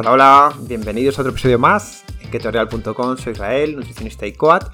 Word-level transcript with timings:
Hola, 0.00 0.12
hola, 0.12 0.52
bienvenidos 0.60 1.18
a 1.18 1.22
otro 1.22 1.32
episodio 1.32 1.58
más 1.58 2.04
en 2.20 2.30
ketoreal.com, 2.30 3.16
soy 3.16 3.32
Israel, 3.32 3.74
nutricionista 3.74 4.28
y 4.28 4.32
coat. 4.32 4.72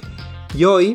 Y 0.55 0.65
hoy 0.65 0.95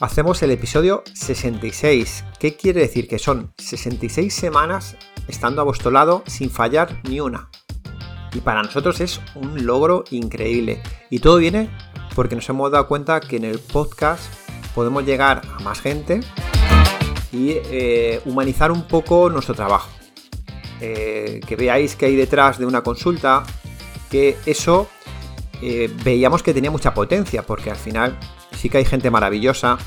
hacemos 0.00 0.42
el 0.42 0.52
episodio 0.52 1.02
66. 1.12 2.24
¿Qué 2.40 2.56
quiere 2.56 2.80
decir? 2.80 3.06
Que 3.06 3.18
son 3.18 3.52
66 3.58 4.32
semanas 4.32 4.96
estando 5.28 5.60
a 5.60 5.64
vuestro 5.64 5.90
lado 5.90 6.22
sin 6.26 6.48
fallar 6.48 7.02
ni 7.06 7.20
una. 7.20 7.50
Y 8.32 8.40
para 8.40 8.62
nosotros 8.62 8.98
es 9.02 9.20
un 9.34 9.66
logro 9.66 10.04
increíble. 10.10 10.82
Y 11.10 11.18
todo 11.18 11.36
viene 11.36 11.68
porque 12.14 12.34
nos 12.34 12.48
hemos 12.48 12.72
dado 12.72 12.88
cuenta 12.88 13.20
que 13.20 13.36
en 13.36 13.44
el 13.44 13.58
podcast 13.58 14.32
podemos 14.74 15.04
llegar 15.04 15.42
a 15.54 15.62
más 15.62 15.82
gente 15.82 16.20
y 17.30 17.50
eh, 17.50 18.22
humanizar 18.24 18.72
un 18.72 18.88
poco 18.88 19.28
nuestro 19.28 19.54
trabajo. 19.54 19.90
Eh, 20.80 21.40
que 21.46 21.56
veáis 21.56 21.96
que 21.96 22.06
hay 22.06 22.16
detrás 22.16 22.58
de 22.58 22.66
una 22.66 22.82
consulta, 22.82 23.44
que 24.10 24.36
eso 24.44 24.88
eh, 25.62 25.90
veíamos 26.04 26.42
que 26.42 26.52
tenía 26.52 26.70
mucha 26.70 26.92
potencia, 26.92 27.42
porque 27.42 27.70
al 27.70 27.76
final 27.76 28.18
sí 28.56 28.68
que 28.68 28.78
hay 28.78 28.84
gente 28.84 29.10
maravillosa 29.10 29.78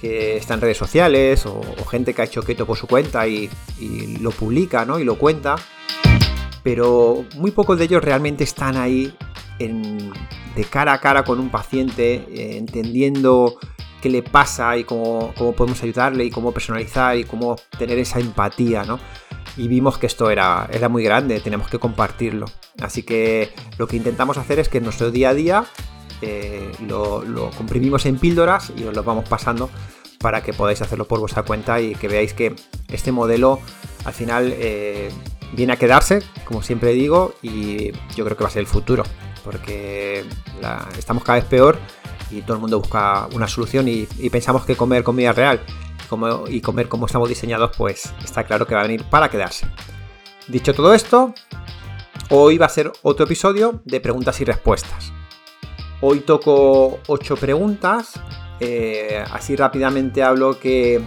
que 0.00 0.36
está 0.36 0.54
en 0.54 0.60
redes 0.60 0.78
sociales 0.78 1.44
o, 1.46 1.60
gente 1.90 2.14
que 2.14 2.22
ha 2.22 2.24
hecho 2.24 2.42
keto 2.42 2.66
por 2.66 2.76
su 2.76 2.86
cuenta 2.86 3.26
y, 3.26 3.50
lo 4.20 4.30
publica, 4.30 4.84
¿no? 4.84 5.00
Y 5.00 5.04
lo 5.04 5.18
cuenta, 5.18 5.56
pero 6.62 7.24
muy 7.36 7.50
pocos 7.50 7.78
de 7.78 7.84
ellos 7.84 8.02
realmente 8.02 8.44
están 8.44 8.76
ahí 8.76 9.14
de 9.58 10.64
cara 10.64 10.92
a 10.92 11.00
cara 11.00 11.24
con 11.24 11.38
un 11.40 11.50
paciente, 11.50 12.14
eh, 12.14 12.56
entendiendo 12.56 13.58
qué 14.00 14.08
le 14.08 14.22
pasa 14.22 14.76
y 14.76 14.84
cómo, 14.84 15.32
cómo, 15.36 15.52
podemos 15.52 15.82
ayudarle 15.82 16.24
y 16.24 16.30
cómo 16.30 16.52
personalizar 16.52 17.16
y 17.16 17.24
cómo 17.24 17.56
tener 17.78 17.98
esa 17.98 18.18
empatía, 18.18 18.84
¿no? 18.84 18.98
Y 19.56 19.68
vimos 19.68 19.98
que 19.98 20.06
esto 20.06 20.30
era, 20.30 20.68
era 20.72 20.88
muy 20.88 21.02
grande, 21.02 21.40
tenemos 21.40 21.68
que 21.68 21.78
compartirlo. 21.78 22.46
Así 22.80 23.02
que 23.02 23.52
lo 23.78 23.86
que 23.86 23.96
intentamos 23.96 24.38
hacer 24.38 24.58
es 24.58 24.68
que 24.68 24.78
en 24.78 24.84
nuestro 24.84 25.10
día 25.10 25.30
a 25.30 25.34
día 25.34 25.64
eh, 26.22 26.70
lo, 26.86 27.50
comprimimos 27.56 28.06
en 28.06 28.18
píldoras 28.18 28.72
y 28.76 28.84
os 28.84 28.94
lo 28.94 29.02
vamos 29.02 29.28
pasando 29.28 29.68
para 30.20 30.42
que 30.42 30.52
podáis 30.52 30.80
hacerlo 30.80 31.06
por 31.08 31.18
vuestra 31.18 31.42
cuenta 31.42 31.80
y 31.80 31.94
que 31.96 32.06
veáis 32.06 32.32
que 32.32 32.54
este 32.88 33.10
modelo 33.10 33.58
al 34.04 34.12
final 34.12 34.54
eh, 34.56 35.10
viene 35.52 35.72
a 35.72 35.76
quedarse, 35.76 36.22
como 36.44 36.62
siempre 36.62 36.92
digo, 36.92 37.34
y 37.42 37.90
yo 38.14 38.24
creo 38.24 38.36
que 38.36 38.44
va 38.44 38.48
a 38.48 38.52
ser 38.52 38.60
el 38.60 38.68
futuro, 38.68 39.02
porque 39.44 40.24
estamos 40.96 41.24
cada 41.24 41.40
vez 41.40 41.48
peor 41.48 41.78
y 42.32 42.42
todo 42.42 42.54
el 42.54 42.60
mundo 42.60 42.80
busca 42.80 43.28
una 43.34 43.46
solución 43.46 43.86
y, 43.88 44.06
pensamos 44.30 44.64
que 44.64 44.76
comer 44.76 45.04
comida 45.04 45.32
real 45.32 45.60
y 46.48 46.60
comer 46.60 46.88
como 46.88 47.06
estamos 47.06 47.28
diseñados, 47.28 47.70
pues 47.76 48.12
está 48.22 48.44
claro 48.44 48.66
que 48.66 48.74
va 48.74 48.80
a 48.80 48.84
venir 48.84 49.04
para 49.04 49.30
quedarse. 49.30 49.66
Dicho 50.48 50.74
todo 50.74 50.92
esto, 50.92 51.34
hoy 52.30 52.58
va 52.58 52.66
a 52.66 52.68
ser 52.68 52.92
otro 53.02 53.24
episodio 53.24 53.80
de 53.84 54.00
preguntas 54.00 54.40
y 54.40 54.44
respuestas. 54.44 55.12
Hoy 56.00 56.20
toco 56.20 56.98
8 57.06 57.36
preguntas. 57.36 58.20
Eh, 58.58 59.24
así 59.30 59.54
rápidamente 59.54 60.22
hablo 60.22 60.58
que. 60.58 61.00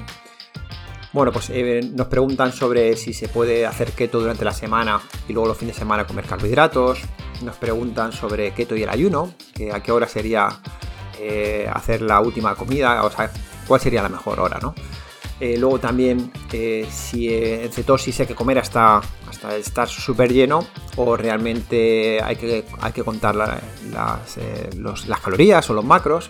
Bueno, 1.12 1.32
pues 1.32 1.50
eh, 1.50 1.82
nos 1.94 2.08
preguntan 2.08 2.52
sobre 2.54 2.96
si 2.96 3.14
se 3.14 3.28
puede 3.28 3.66
hacer 3.66 3.92
keto 3.92 4.20
durante 4.20 4.44
la 4.44 4.54
semana 4.54 5.02
y 5.28 5.34
luego 5.34 5.50
los 5.50 5.58
fines 5.58 5.76
de 5.76 5.80
semana 5.80 6.08
comer 6.08 6.26
carbohidratos. 6.26 7.00
Nos 7.44 7.58
preguntan 7.58 8.14
sobre 8.14 8.54
keto 8.54 8.76
y 8.76 8.84
el 8.84 8.90
ayuno, 8.90 9.34
que 9.54 9.72
a 9.74 9.84
qué 9.84 9.92
hora 9.92 10.08
sería 10.08 10.62
eh, 11.20 11.70
hacer 11.72 12.02
la 12.02 12.20
última 12.20 12.56
comida, 12.56 13.04
o 13.04 13.12
sea, 13.12 13.32
cuál 13.68 13.80
sería 13.80 14.02
la 14.02 14.10
mejor 14.10 14.40
hora, 14.40 14.60
¿no? 14.62 14.74
Eh, 15.40 15.58
luego 15.58 15.80
también 15.80 16.32
eh, 16.54 16.88
si 16.90 17.34
en 17.34 17.70
cetosis 17.72 18.22
hay 18.22 18.26
que 18.26 18.36
comer 18.36 18.58
hasta, 18.60 19.02
hasta 19.28 19.56
estar 19.58 19.88
súper 19.88 20.32
lleno 20.32 20.66
o 20.96 21.18
realmente 21.18 22.22
hay 22.24 22.38
que, 22.38 22.64
hay 22.80 22.94
que 22.94 23.04
contar 23.04 23.36
las, 23.36 23.60
las, 23.92 25.20
calorías 25.22 25.70
o 25.70 25.74
los 25.74 25.84
macros. 25.84 26.30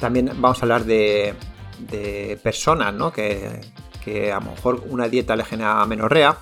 También 0.00 0.30
vamos 0.34 0.58
a 0.58 0.62
hablar 0.62 0.84
de, 0.84 1.34
de 1.78 2.38
personas 2.42 2.92
¿no? 2.92 3.12
que, 3.12 3.60
que, 4.04 4.32
a 4.32 4.40
lo 4.40 4.50
mejor 4.50 4.82
una 4.88 5.08
dieta 5.08 5.36
le 5.36 5.44
genera 5.44 5.84
menorrea. 5.86 6.36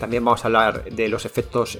También 0.00 0.24
vamos 0.24 0.44
a 0.44 0.48
hablar 0.48 0.84
de 0.84 1.08
los 1.08 1.26
efectos 1.26 1.78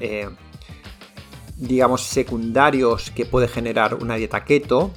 digamos 1.57 2.03
secundarios 2.03 3.11
que 3.11 3.27
puede 3.27 3.49
generar 3.49 3.95
una 3.95 4.15
dieta 4.15 4.45
keto 4.45 4.93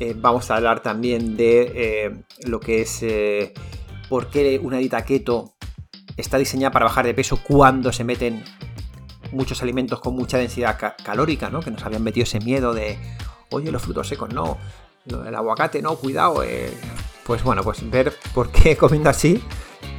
eh, 0.00 0.14
vamos 0.16 0.50
a 0.50 0.56
hablar 0.56 0.80
también 0.80 1.36
de 1.36 1.72
eh, 1.74 2.16
lo 2.46 2.60
que 2.60 2.82
es 2.82 3.02
eh, 3.02 3.52
por 4.08 4.28
qué 4.28 4.60
una 4.62 4.78
dieta 4.78 5.04
keto 5.04 5.54
está 6.16 6.38
diseñada 6.38 6.70
para 6.70 6.84
bajar 6.84 7.04
de 7.04 7.14
peso 7.14 7.40
cuando 7.42 7.92
se 7.92 8.04
meten 8.04 8.44
muchos 9.32 9.60
alimentos 9.62 10.00
con 10.00 10.14
mucha 10.14 10.38
densidad 10.38 10.78
calórica, 11.04 11.50
¿no? 11.50 11.60
Que 11.60 11.70
nos 11.70 11.84
habían 11.84 12.02
metido 12.02 12.24
ese 12.24 12.38
miedo 12.40 12.74
de, 12.74 12.96
oye, 13.50 13.72
los 13.72 13.82
frutos 13.82 14.08
secos 14.08 14.32
no, 14.32 14.56
el 15.04 15.34
aguacate 15.34 15.82
no, 15.82 15.96
cuidado. 15.96 16.42
Pues 17.24 17.42
bueno, 17.42 17.62
pues 17.62 17.88
ver 17.90 18.16
por 18.34 18.50
qué 18.50 18.76
comiendo 18.78 19.10
así, 19.10 19.42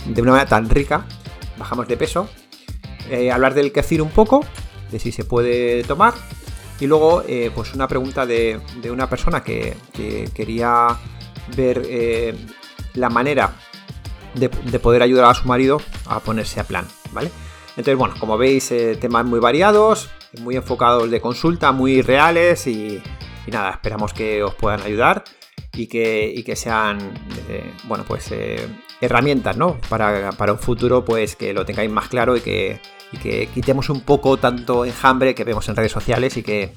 de 0.05 0.21
una 0.21 0.31
manera 0.31 0.49
tan 0.49 0.69
rica, 0.69 1.05
bajamos 1.57 1.87
de 1.87 1.97
peso. 1.97 2.27
hablar 3.31 3.53
del 3.53 3.71
kefir 3.71 4.01
un 4.01 4.09
poco, 4.09 4.43
de 4.91 4.99
si 4.99 5.11
se 5.11 5.25
puede 5.25 5.83
tomar 5.83 6.13
y 6.79 6.87
luego, 6.87 7.23
eh, 7.27 7.51
pues 7.53 7.73
una 7.73 7.87
pregunta 7.87 8.25
de, 8.25 8.59
una 8.89 9.09
persona 9.09 9.43
que, 9.43 9.75
quería 10.33 10.97
ver 11.55 11.81
eh, 11.85 12.35
la 12.93 13.09
manera 13.09 13.53
de, 14.35 14.49
poder 14.79 15.01
ayudar 15.01 15.25
a 15.25 15.33
su 15.33 15.47
marido 15.47 15.81
a 16.05 16.19
ponerse 16.19 16.59
a 16.59 16.63
plan, 16.63 16.87
¿vale? 17.11 17.31
Entonces, 17.71 17.97
bueno, 17.97 18.15
como 18.19 18.37
veis, 18.37 18.71
eh, 18.71 18.97
temas 18.99 19.25
muy 19.25 19.39
variados, 19.39 20.09
muy 20.39 20.55
enfocados 20.55 21.09
de 21.09 21.19
consulta, 21.19 21.71
muy 21.71 22.01
reales 22.01 22.65
y, 22.67 23.01
nada, 23.47 23.71
esperamos 23.71 24.13
que 24.13 24.43
os 24.43 24.53
puedan 24.55 24.81
ayudar 24.81 25.23
y 25.73 25.87
que, 25.87 26.41
que 26.45 26.55
sean, 26.55 26.99
bueno, 27.85 28.05
pues 28.07 28.31
herramientas, 29.01 29.57
¿no? 29.57 29.77
Para, 29.89 30.31
para 30.33 30.53
un 30.53 30.59
futuro, 30.59 31.05
pues 31.05 31.35
que 31.35 31.53
lo 31.53 31.65
tengáis 31.65 31.89
más 31.89 32.07
claro 32.07 32.35
y 32.35 32.41
que 32.41 32.81
que 33.17 33.47
quitemos 33.47 33.89
un 33.89 34.01
poco 34.01 34.37
tanto 34.37 34.85
enjambre 34.85 35.33
que 35.33 35.43
vemos 35.43 35.67
en 35.69 35.75
redes 35.75 35.91
sociales 35.91 36.37
y 36.37 36.43
que, 36.43 36.73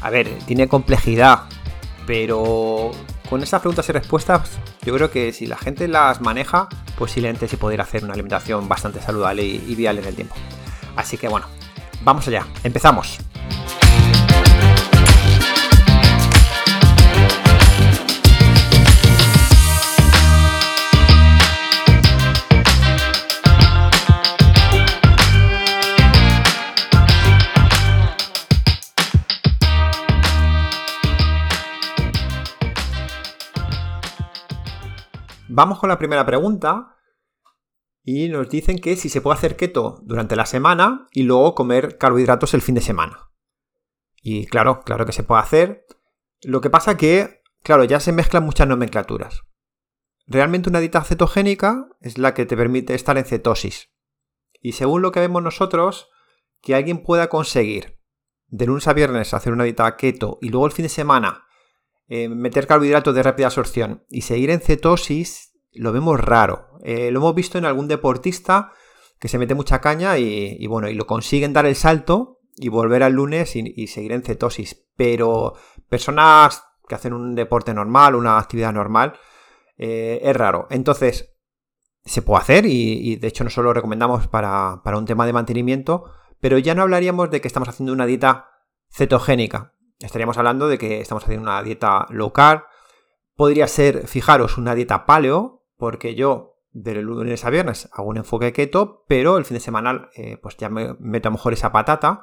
a 0.00 0.10
ver, 0.10 0.28
tiene 0.46 0.68
complejidad, 0.68 1.42
pero 2.06 2.90
con 3.28 3.42
esas 3.42 3.60
preguntas 3.60 3.88
y 3.88 3.92
respuestas 3.92 4.58
yo 4.82 4.94
creo 4.94 5.10
que 5.10 5.32
si 5.32 5.46
la 5.46 5.56
gente 5.56 5.86
las 5.88 6.20
maneja, 6.20 6.68
posiblemente 6.98 7.46
se 7.48 7.58
podría 7.58 7.82
hacer 7.82 8.04
una 8.04 8.14
alimentación 8.14 8.68
bastante 8.68 9.00
saludable 9.00 9.44
y, 9.44 9.62
y 9.66 9.74
viable 9.74 10.00
en 10.00 10.08
el 10.08 10.14
tiempo. 10.14 10.34
Así 10.96 11.18
que 11.18 11.28
bueno, 11.28 11.46
vamos 12.02 12.26
allá, 12.28 12.46
empezamos. 12.64 13.29
Vamos 35.52 35.80
con 35.80 35.88
la 35.88 35.98
primera 35.98 36.24
pregunta. 36.24 36.96
Y 38.04 38.28
nos 38.28 38.48
dicen 38.48 38.78
que 38.78 38.94
si 38.96 39.08
se 39.08 39.20
puede 39.20 39.36
hacer 39.36 39.56
keto 39.56 40.00
durante 40.04 40.36
la 40.36 40.46
semana 40.46 41.08
y 41.10 41.24
luego 41.24 41.56
comer 41.56 41.98
carbohidratos 41.98 42.54
el 42.54 42.62
fin 42.62 42.76
de 42.76 42.80
semana. 42.80 43.30
Y 44.22 44.46
claro, 44.46 44.82
claro 44.82 45.04
que 45.04 45.12
se 45.12 45.24
puede 45.24 45.42
hacer. 45.42 45.86
Lo 46.42 46.60
que 46.60 46.70
pasa 46.70 46.96
que, 46.96 47.42
claro, 47.62 47.84
ya 47.84 47.98
se 47.98 48.12
mezclan 48.12 48.44
muchas 48.44 48.68
nomenclaturas. 48.68 49.42
Realmente 50.26 50.70
una 50.70 50.78
dieta 50.78 51.02
cetogénica 51.02 51.88
es 52.00 52.16
la 52.16 52.32
que 52.32 52.46
te 52.46 52.56
permite 52.56 52.94
estar 52.94 53.18
en 53.18 53.24
cetosis. 53.24 53.90
Y 54.60 54.72
según 54.72 55.02
lo 55.02 55.10
que 55.10 55.20
vemos 55.20 55.42
nosotros, 55.42 56.10
que 56.62 56.76
alguien 56.76 57.02
pueda 57.02 57.28
conseguir 57.28 57.98
de 58.46 58.66
lunes 58.66 58.86
a 58.86 58.92
viernes 58.92 59.34
hacer 59.34 59.52
una 59.52 59.64
dieta 59.64 59.96
keto 59.96 60.38
y 60.40 60.48
luego 60.48 60.66
el 60.66 60.72
fin 60.72 60.84
de 60.84 60.90
semana 60.90 61.44
eh, 62.12 62.28
meter 62.28 62.66
carbohidratos 62.66 63.14
de 63.14 63.22
rápida 63.22 63.46
absorción 63.46 64.04
y 64.10 64.22
seguir 64.22 64.50
en 64.50 64.60
cetosis, 64.60 65.52
lo 65.72 65.92
vemos 65.92 66.18
raro. 66.18 66.66
Eh, 66.82 67.12
lo 67.12 67.20
hemos 67.20 67.36
visto 67.36 67.56
en 67.56 67.64
algún 67.64 67.86
deportista 67.86 68.72
que 69.20 69.28
se 69.28 69.38
mete 69.38 69.54
mucha 69.54 69.80
caña 69.80 70.18
y, 70.18 70.66
bueno, 70.66 70.88
y 70.88 70.94
lo 70.94 71.06
consiguen 71.06 71.52
dar 71.52 71.66
el 71.66 71.76
salto 71.76 72.40
y 72.56 72.68
volver 72.68 73.04
al 73.04 73.12
lunes 73.12 73.54
y, 73.54 73.86
seguir 73.86 74.10
en 74.10 74.22
cetosis. 74.22 74.88
Pero 74.96 75.54
personas 75.88 76.64
que 76.88 76.96
hacen 76.96 77.12
un 77.12 77.36
deporte 77.36 77.72
normal, 77.72 78.16
una 78.16 78.38
actividad 78.38 78.72
normal, 78.72 79.12
eh, 79.78 80.20
es 80.20 80.36
raro. 80.36 80.66
Entonces, 80.70 81.36
se 82.04 82.22
puede 82.22 82.40
hacer 82.40 82.66
y, 82.66 83.14
de 83.16 83.28
hecho 83.28 83.44
nosotros 83.44 83.66
lo 83.66 83.74
recomendamos 83.74 84.26
para, 84.26 84.80
para 84.82 84.98
un 84.98 85.04
tema 85.04 85.26
de 85.26 85.32
mantenimiento, 85.32 86.06
pero 86.40 86.58
ya 86.58 86.74
no 86.74 86.82
hablaríamos 86.82 87.30
de 87.30 87.40
que 87.40 87.46
estamos 87.46 87.68
haciendo 87.68 87.92
una 87.92 88.06
dieta 88.06 88.48
cetogénica, 88.90 89.74
Estaríamos 90.00 90.38
hablando 90.38 90.68
de 90.68 90.78
que 90.78 91.00
estamos 91.00 91.24
haciendo 91.24 91.42
una 91.42 91.62
dieta 91.62 92.06
low 92.10 92.32
carb. 92.32 92.64
Podría 93.36 93.66
ser, 93.66 94.06
fijaros, 94.06 94.58
una 94.58 94.74
dieta 94.74 95.06
paleo, 95.06 95.64
porque 95.76 96.14
yo 96.14 96.56
de 96.72 96.94
lunes 97.02 97.44
a 97.44 97.50
viernes 97.50 97.88
hago 97.92 98.08
un 98.08 98.16
enfoque 98.16 98.52
keto, 98.52 99.04
pero 99.08 99.38
el 99.38 99.44
fin 99.44 99.56
de 99.56 99.60
semana 99.60 100.08
eh, 100.14 100.38
pues 100.40 100.56
ya 100.56 100.68
me 100.68 100.94
meto 101.00 101.28
a 101.28 101.30
lo 101.30 101.36
mejor 101.36 101.52
esa 101.52 101.72
patata 101.72 102.22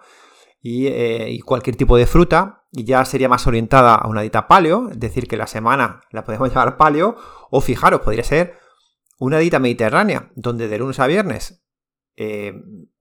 eh, 0.63 1.27
y, 1.29 1.39
cualquier 1.41 1.75
tipo 1.75 1.97
de 1.97 2.07
fruta 2.07 2.65
y 2.71 2.83
ya 2.83 3.05
sería 3.05 3.29
más 3.29 3.45
orientada 3.47 3.95
a 3.95 4.07
una 4.07 4.21
dieta 4.21 4.47
paleo, 4.47 4.89
es 4.89 4.99
decir, 4.99 5.27
que 5.27 5.37
la 5.37 5.47
semana 5.47 6.01
la 6.11 6.23
podemos 6.23 6.49
llamar 6.53 6.77
paleo 6.77 7.15
o 7.51 7.61
fijaros, 7.61 8.01
podría 8.01 8.23
ser 8.23 8.57
una 9.19 9.37
dieta 9.39 9.59
mediterránea, 9.59 10.31
donde 10.35 10.67
de 10.67 10.77
lunes 10.77 10.99
a 10.99 11.07
viernes 11.07 11.63
eh, 12.15 12.53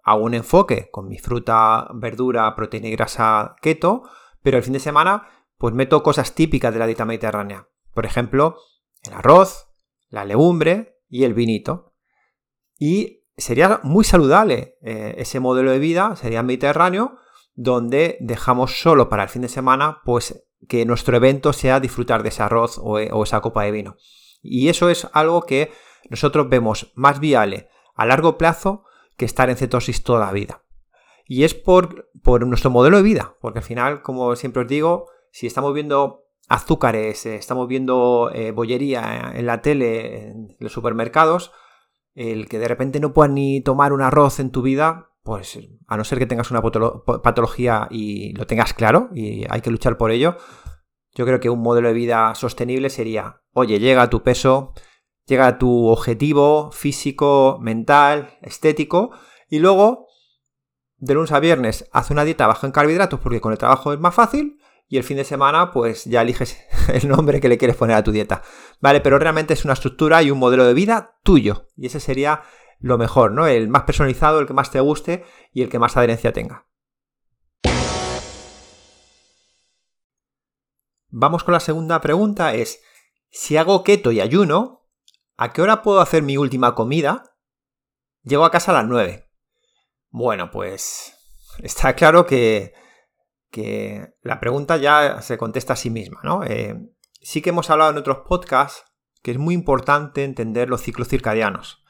hago 0.04 0.22
un 0.22 0.34
enfoque 0.34 0.90
con 0.90 1.08
mi 1.08 1.18
fruta, 1.18 1.88
verdura, 1.94 2.54
proteína 2.54 2.88
y 2.88 2.92
grasa 2.92 3.56
keto, 3.60 4.04
pero 4.46 4.58
el 4.58 4.62
fin 4.62 4.74
de 4.74 4.78
semana 4.78 5.28
pues 5.58 5.74
meto 5.74 6.04
cosas 6.04 6.36
típicas 6.36 6.72
de 6.72 6.78
la 6.78 6.86
dieta 6.86 7.04
mediterránea. 7.04 7.66
Por 7.92 8.06
ejemplo, 8.06 8.58
el 9.02 9.14
arroz, 9.14 9.72
la 10.08 10.24
legumbre 10.24 11.00
y 11.08 11.24
el 11.24 11.34
vinito. 11.34 11.94
Y 12.78 13.24
sería 13.36 13.80
muy 13.82 14.04
saludable 14.04 14.78
eh, 14.82 15.16
ese 15.18 15.40
modelo 15.40 15.72
de 15.72 15.80
vida, 15.80 16.14
sería 16.14 16.44
mediterráneo, 16.44 17.16
donde 17.56 18.18
dejamos 18.20 18.80
solo 18.80 19.08
para 19.08 19.24
el 19.24 19.30
fin 19.30 19.42
de 19.42 19.48
semana, 19.48 20.00
pues 20.04 20.46
que 20.68 20.86
nuestro 20.86 21.16
evento 21.16 21.52
sea 21.52 21.80
disfrutar 21.80 22.22
de 22.22 22.28
ese 22.28 22.44
arroz 22.44 22.78
o, 22.78 23.00
o 23.00 23.24
esa 23.24 23.40
copa 23.40 23.64
de 23.64 23.72
vino. 23.72 23.96
Y 24.42 24.68
eso 24.68 24.90
es 24.90 25.08
algo 25.12 25.42
que 25.42 25.72
nosotros 26.08 26.48
vemos 26.48 26.92
más 26.94 27.18
viable 27.18 27.68
a 27.96 28.06
largo 28.06 28.38
plazo 28.38 28.84
que 29.16 29.24
estar 29.24 29.50
en 29.50 29.56
cetosis 29.56 30.04
toda 30.04 30.24
la 30.24 30.30
vida. 30.30 30.62
Y 31.26 31.44
es 31.44 31.54
por, 31.54 32.10
por 32.22 32.46
nuestro 32.46 32.70
modelo 32.70 32.98
de 32.98 33.02
vida, 33.02 33.36
porque 33.40 33.58
al 33.58 33.64
final, 33.64 34.02
como 34.02 34.36
siempre 34.36 34.62
os 34.62 34.68
digo, 34.68 35.06
si 35.32 35.46
estamos 35.46 35.74
viendo 35.74 36.24
azúcares, 36.48 37.26
eh, 37.26 37.36
estamos 37.36 37.66
viendo 37.68 38.30
eh, 38.32 38.52
bollería 38.52 39.32
en 39.34 39.46
la 39.46 39.60
tele, 39.60 40.30
en 40.30 40.56
los 40.60 40.72
supermercados, 40.72 41.52
el 42.14 42.48
que 42.48 42.58
de 42.58 42.68
repente 42.68 43.00
no 43.00 43.12
puedas 43.12 43.32
ni 43.32 43.60
tomar 43.60 43.92
un 43.92 44.02
arroz 44.02 44.40
en 44.40 44.50
tu 44.50 44.62
vida, 44.62 45.10
pues 45.22 45.58
a 45.88 45.96
no 45.96 46.04
ser 46.04 46.18
que 46.18 46.26
tengas 46.26 46.50
una 46.50 46.62
patología 46.62 47.88
y 47.90 48.32
lo 48.34 48.46
tengas 48.46 48.72
claro 48.72 49.10
y 49.12 49.44
hay 49.50 49.60
que 49.60 49.70
luchar 49.70 49.98
por 49.98 50.12
ello, 50.12 50.36
yo 51.16 51.24
creo 51.24 51.40
que 51.40 51.50
un 51.50 51.60
modelo 51.60 51.88
de 51.88 51.94
vida 51.94 52.34
sostenible 52.34 52.90
sería, 52.90 53.42
oye, 53.52 53.80
llega 53.80 54.02
a 54.02 54.10
tu 54.10 54.22
peso, 54.22 54.72
llega 55.26 55.46
a 55.46 55.58
tu 55.58 55.86
objetivo 55.88 56.70
físico, 56.72 57.58
mental, 57.60 58.38
estético, 58.42 59.10
y 59.48 59.58
luego, 59.58 60.05
de 60.98 61.14
lunes 61.14 61.32
a 61.32 61.40
viernes, 61.40 61.88
haz 61.92 62.10
una 62.10 62.24
dieta 62.24 62.46
baja 62.46 62.66
en 62.66 62.72
carbohidratos 62.72 63.20
porque 63.20 63.40
con 63.40 63.52
el 63.52 63.58
trabajo 63.58 63.92
es 63.92 64.00
más 64.00 64.14
fácil, 64.14 64.60
y 64.88 64.96
el 64.96 65.04
fin 65.04 65.16
de 65.16 65.24
semana, 65.24 65.72
pues 65.72 66.04
ya 66.04 66.22
eliges 66.22 66.58
el 66.92 67.08
nombre 67.08 67.40
que 67.40 67.48
le 67.48 67.58
quieres 67.58 67.76
poner 67.76 67.96
a 67.96 68.04
tu 68.04 68.12
dieta. 68.12 68.42
Vale, 68.80 69.00
pero 69.00 69.18
realmente 69.18 69.54
es 69.54 69.64
una 69.64 69.74
estructura 69.74 70.22
y 70.22 70.30
un 70.30 70.38
modelo 70.38 70.64
de 70.64 70.74
vida 70.74 71.18
tuyo, 71.22 71.66
y 71.76 71.86
ese 71.86 72.00
sería 72.00 72.42
lo 72.78 72.98
mejor, 72.98 73.32
¿no? 73.32 73.46
El 73.46 73.68
más 73.68 73.82
personalizado, 73.82 74.38
el 74.38 74.46
que 74.46 74.54
más 74.54 74.70
te 74.70 74.80
guste 74.80 75.24
y 75.52 75.62
el 75.62 75.68
que 75.68 75.78
más 75.78 75.96
adherencia 75.96 76.32
tenga. 76.32 76.66
Vamos 81.08 81.44
con 81.44 81.52
la 81.52 81.60
segunda 81.60 82.00
pregunta, 82.00 82.54
es, 82.54 82.80
si 83.30 83.56
hago 83.56 83.82
keto 83.82 84.12
y 84.12 84.20
ayuno, 84.20 84.76
¿A 85.38 85.52
qué 85.52 85.60
hora 85.60 85.82
puedo 85.82 86.00
hacer 86.00 86.22
mi 86.22 86.38
última 86.38 86.74
comida? 86.74 87.36
Llego 88.22 88.46
a 88.46 88.50
casa 88.50 88.70
a 88.70 88.74
las 88.74 88.86
9. 88.86 89.25
Bueno, 90.18 90.50
pues 90.50 91.14
está 91.58 91.94
claro 91.94 92.24
que, 92.24 92.72
la 94.22 94.40
pregunta 94.40 94.78
ya 94.78 95.20
se 95.20 95.36
contesta 95.36 95.74
a 95.74 95.76
sí 95.76 95.90
misma, 95.90 96.20
¿no? 96.22 96.42
Eh, 96.42 96.74
sí 97.20 97.42
que 97.42 97.50
hemos 97.50 97.68
hablado 97.68 97.90
en 97.90 97.98
otros 97.98 98.20
podcasts 98.26 98.82
que 99.22 99.32
es 99.32 99.38
muy 99.38 99.52
importante 99.52 100.24
entender 100.24 100.70
los 100.70 100.80
ciclos 100.80 101.08
circadianos. 101.08 101.84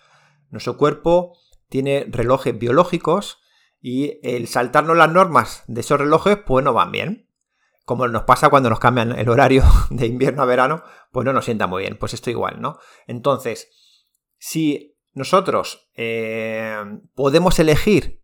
Nuestro 0.50 0.76
cuerpo 0.76 1.38
tiene 1.69 2.05
relojes 2.08 2.58
biológicos 2.58 3.38
y 3.81 4.19
el 4.25 4.49
saltarnos 4.49 4.96
las 4.96 5.12
normas 5.12 5.62
de 5.69 5.82
esos 5.82 6.00
relojes 6.00 6.37
pues 6.44 6.64
no 6.64 6.73
van 6.73 6.90
bien 6.90 7.31
como 7.84 8.08
nos 8.08 8.25
pasa 8.25 8.50
cuando 8.50 8.70
nos 8.70 8.81
cambian 8.81 9.17
el 9.17 9.28
horario 9.28 9.62
de 9.90 10.06
invierno 10.06 10.43
a 10.43 10.46
verano, 10.46 10.82
pues 11.12 11.25
no 11.25 11.32
nos 11.32 11.44
sienta 11.44 11.69
muy 11.69 11.82
bien. 11.82 11.96
Pues 11.96 12.12
esto 12.12 12.31
igual, 12.31 12.61
¿no? 12.61 12.81
Entonces, 13.06 13.69
si 14.37 14.95
nosotros 15.16 15.88
eh, 15.96 16.76
podemos 17.14 17.58
elegir 17.58 18.22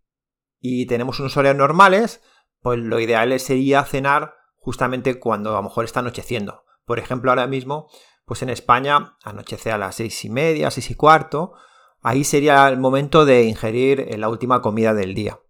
y 0.61 0.85
tenemos 0.85 1.19
unos 1.21 1.35
horarios 1.37 1.56
normales, 1.56 2.21
pues 2.61 2.79
lo 2.79 3.00
ideal 3.00 3.41
sería 3.41 3.83
cenar 3.85 4.35
justamente 4.59 5.19
cuando 5.19 5.50
a 5.50 5.55
lo 5.55 5.62
mejor 5.62 5.87
está 5.87 6.00
anocheciendo. 6.00 6.65
Por 6.85 6.99
ejemplo, 6.99 7.31
ahora 7.31 7.47
mismo, 7.47 7.89
pues 8.27 8.43
en 8.43 8.50
España 8.50 9.17
anochece 9.25 9.73
a 9.73 9.79
las 9.79 9.97
seis 9.97 10.23
y 10.27 10.29
media, 10.29 10.71
seis 10.71 10.91
y 10.91 10.94
cuarto. 10.94 11.55
Ahí 12.03 12.25
sería 12.25 12.69
el 12.69 12.79
momento 12.79 13.25
de 13.25 13.44
ingerir 13.44 14.19
la 14.19 14.29
última 14.29 14.61
comida 14.61 14.93
del 14.93 15.15
día. 15.15 15.41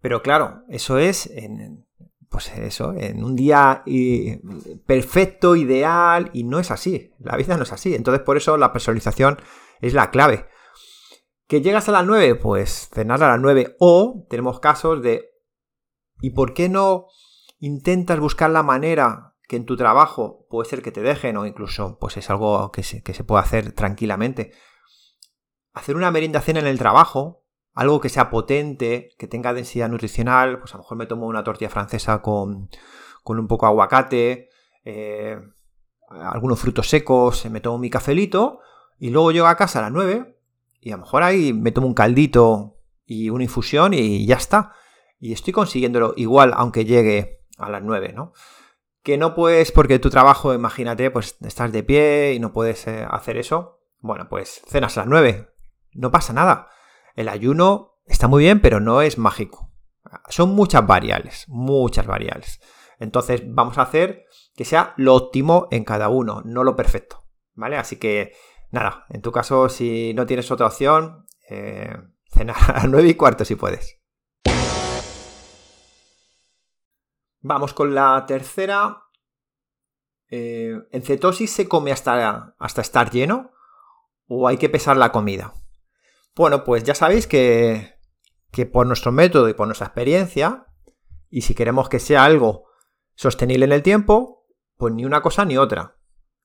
Pero 0.00 0.22
claro, 0.22 0.62
eso 0.68 0.98
es 0.98 1.28
pues 2.28 2.52
eso, 2.56 2.94
en 2.96 3.24
un 3.24 3.34
día 3.34 3.82
perfecto, 4.86 5.56
ideal, 5.56 6.30
y 6.32 6.44
no 6.44 6.60
es 6.60 6.70
así. 6.70 7.12
La 7.18 7.36
vida 7.36 7.56
no 7.56 7.64
es 7.64 7.72
así. 7.72 7.94
Entonces, 7.96 8.22
por 8.22 8.36
eso 8.36 8.56
la 8.56 8.72
personalización 8.72 9.38
es 9.80 9.94
la 9.94 10.12
clave. 10.12 10.46
¿Que 11.46 11.60
llegas 11.60 11.88
a 11.88 11.92
las 11.92 12.06
9? 12.06 12.34
Pues 12.36 12.88
cenar 12.92 13.22
a 13.22 13.28
las 13.28 13.40
9. 13.40 13.76
O 13.78 14.26
tenemos 14.28 14.60
casos 14.60 15.02
de. 15.02 15.30
¿Y 16.20 16.30
por 16.30 16.54
qué 16.54 16.68
no 16.68 17.06
intentas 17.58 18.18
buscar 18.18 18.50
la 18.50 18.62
manera 18.62 19.34
que 19.48 19.56
en 19.56 19.64
tu 19.64 19.76
trabajo 19.76 20.46
puede 20.50 20.68
ser 20.68 20.82
que 20.82 20.90
te 20.90 21.02
dejen 21.02 21.36
o 21.36 21.46
incluso 21.46 21.98
pues 22.00 22.16
es 22.16 22.28
algo 22.30 22.72
que 22.72 22.82
se, 22.82 23.02
que 23.02 23.14
se 23.14 23.24
puede 23.24 23.42
hacer 23.42 23.72
tranquilamente? 23.72 24.52
Hacer 25.72 25.94
una 25.94 26.10
merienda 26.10 26.42
en 26.46 26.66
el 26.66 26.78
trabajo 26.78 27.46
algo 27.76 28.00
que 28.00 28.08
sea 28.08 28.30
potente, 28.30 29.10
que 29.18 29.28
tenga 29.28 29.52
densidad 29.52 29.90
nutricional, 29.90 30.58
pues 30.58 30.72
a 30.72 30.78
lo 30.78 30.82
mejor 30.82 30.96
me 30.96 31.06
tomo 31.06 31.26
una 31.26 31.44
tortilla 31.44 31.68
francesa 31.68 32.22
con, 32.22 32.70
un 33.24 33.48
poco 33.48 33.66
de 33.66 33.70
aguacate, 33.70 34.48
eh, 34.82 35.38
algunos 36.08 36.58
frutos 36.58 36.88
secos, 36.88 37.44
me 37.50 37.60
tomo 37.60 37.76
mi 37.76 37.90
cafelito 37.90 38.60
y 38.98 39.10
luego 39.10 39.30
llego 39.30 39.46
a 39.46 39.56
casa 39.56 39.80
a 39.80 39.82
las 39.82 39.92
9 39.92 40.35
y 40.86 40.92
a 40.92 40.96
lo 40.96 41.02
mejor 41.02 41.24
ahí 41.24 41.52
me 41.52 41.72
tomo 41.72 41.88
un 41.88 41.94
caldito 41.94 42.78
y 43.04 43.30
una 43.30 43.42
infusión 43.42 43.92
y 43.92 44.24
ya 44.24 44.36
está. 44.36 44.72
Y 45.18 45.32
estoy 45.32 45.52
consiguiéndolo 45.52 46.14
igual 46.16 46.52
aunque 46.54 46.84
llegue 46.84 47.44
a 47.58 47.68
las 47.68 47.82
9, 47.82 48.12
¿no? 48.12 48.32
Que 49.02 49.18
no 49.18 49.34
puedes, 49.34 49.72
porque 49.72 49.98
tu 49.98 50.10
trabajo, 50.10 50.54
imagínate, 50.54 51.10
pues 51.10 51.38
estás 51.40 51.72
de 51.72 51.82
pie 51.82 52.34
y 52.34 52.38
no 52.38 52.52
puedes 52.52 52.86
eh, 52.86 53.04
hacer 53.10 53.36
eso. 53.36 53.80
Bueno, 53.98 54.28
pues 54.28 54.62
cenas 54.68 54.96
a 54.96 55.00
las 55.00 55.08
9. 55.08 55.48
No 55.94 56.12
pasa 56.12 56.32
nada 56.32 56.68
el 57.16 57.28
ayuno 57.28 57.98
está 58.06 58.28
muy 58.28 58.44
bien, 58.44 58.60
pero 58.60 58.78
no 58.78 59.02
es 59.02 59.18
mágico. 59.18 59.72
Son 60.28 60.50
muchas 60.50 60.86
variables, 60.86 61.46
muchas 61.48 62.06
variables. 62.06 62.60
Entonces 63.00 63.42
vamos 63.44 63.76
a 63.78 63.82
hacer 63.82 64.26
que 64.54 64.64
sea 64.64 64.94
lo 64.96 65.16
óptimo 65.16 65.66
en 65.72 65.82
cada 65.82 66.10
uno, 66.10 66.42
no 66.44 66.62
lo 66.62 66.76
perfecto. 66.76 67.24
¿Vale? 67.54 67.76
Así 67.76 67.96
que 67.96 68.34
nada, 68.70 69.06
en 69.10 69.22
tu 69.22 69.32
caso, 69.32 69.68
si 69.68 70.14
no 70.14 70.26
tienes 70.26 70.50
otra 70.50 70.66
opción, 70.66 71.26
eh, 71.48 71.96
cenar 72.30 72.56
a 72.68 72.72
las 72.74 72.88
9 72.88 73.08
y 73.08 73.14
cuarto 73.14 73.44
si 73.44 73.54
puedes. 73.54 73.98
Vamos 77.40 77.74
con 77.74 77.94
la 77.94 78.24
tercera. 78.26 79.04
Eh, 80.28 80.74
¿En 80.90 81.02
cetosis 81.02 81.52
se 81.52 81.68
come 81.68 81.92
hasta, 81.92 82.56
hasta 82.58 82.80
estar 82.80 83.10
lleno? 83.10 83.52
¿O 84.26 84.48
hay 84.48 84.56
que 84.56 84.68
pesar 84.68 84.96
la 84.96 85.12
comida? 85.12 85.54
Bueno, 86.36 86.64
pues 86.64 86.84
ya 86.84 86.94
sabéis 86.94 87.26
que, 87.26 87.94
por 88.70 88.86
nuestro 88.86 89.10
método 89.10 89.48
y 89.48 89.54
por 89.54 89.66
nuestra 89.66 89.86
experiencia, 89.86 90.66
y 91.30 91.40
si 91.42 91.54
queremos 91.54 91.88
que 91.88 91.98
sea 91.98 92.24
algo 92.24 92.66
sostenible 93.14 93.64
en 93.64 93.72
el 93.72 93.82
tiempo, 93.82 94.46
pues 94.76 94.92
ni 94.92 95.06
una 95.06 95.22
cosa 95.22 95.46
ni 95.46 95.56
otra. 95.56 95.96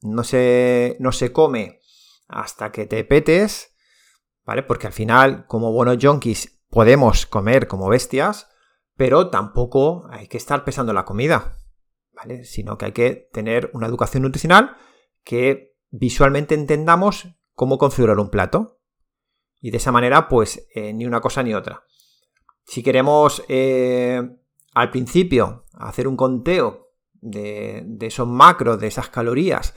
No 0.02 0.24
se, 0.24 0.96
no 1.00 1.12
se 1.12 1.34
come 1.34 1.81
hasta 2.32 2.72
que 2.72 2.86
te 2.86 3.04
petes, 3.04 3.76
¿vale? 4.46 4.64
Porque 4.64 4.88
al 4.88 4.94
final, 4.94 5.46
como 5.48 5.72
buenos 5.72 5.98
junkies, 6.02 6.64
podemos 6.70 7.26
comer 7.26 7.68
como 7.68 7.90
bestias, 7.90 8.50
pero 8.96 9.30
tampoco 9.30 10.08
hay 10.10 10.28
que 10.28 10.38
estar 10.38 10.64
pesando 10.64 10.94
la 10.94 11.06
comida, 11.06 11.58
¿vale? 12.14 12.44
Sino 12.46 12.78
que 12.78 12.86
hay 12.86 12.92
que 12.92 13.30
tener 13.32 13.70
una 13.74 13.88
educación 13.88 14.24
nutricional 14.24 14.76
que 15.24 15.76
visualmente 15.90 16.56
entendamos 16.56 17.28
cómo 17.54 17.78
configurar 17.78 18.20
un 18.20 18.30
plato. 18.30 18.80
Y 19.60 19.70
de 19.70 19.78
esa 19.78 19.92
manera, 19.92 20.28
pues 20.28 20.68
eh, 20.74 20.94
ni 20.94 21.06
una 21.06 21.22
cosa 21.22 21.44
ni 21.44 21.54
otra. 21.54 21.84
Si 22.64 22.82
queremos 22.82 23.44
eh, 23.48 24.22
al 24.74 24.92
principio 24.92 25.66
hacer 25.74 26.08
un 26.08 26.16
conteo 26.16 26.92
de, 27.14 27.86
esos 28.02 28.28
macros, 28.28 28.80
de 28.80 28.88
esas 28.88 29.10
calorías, 29.10 29.76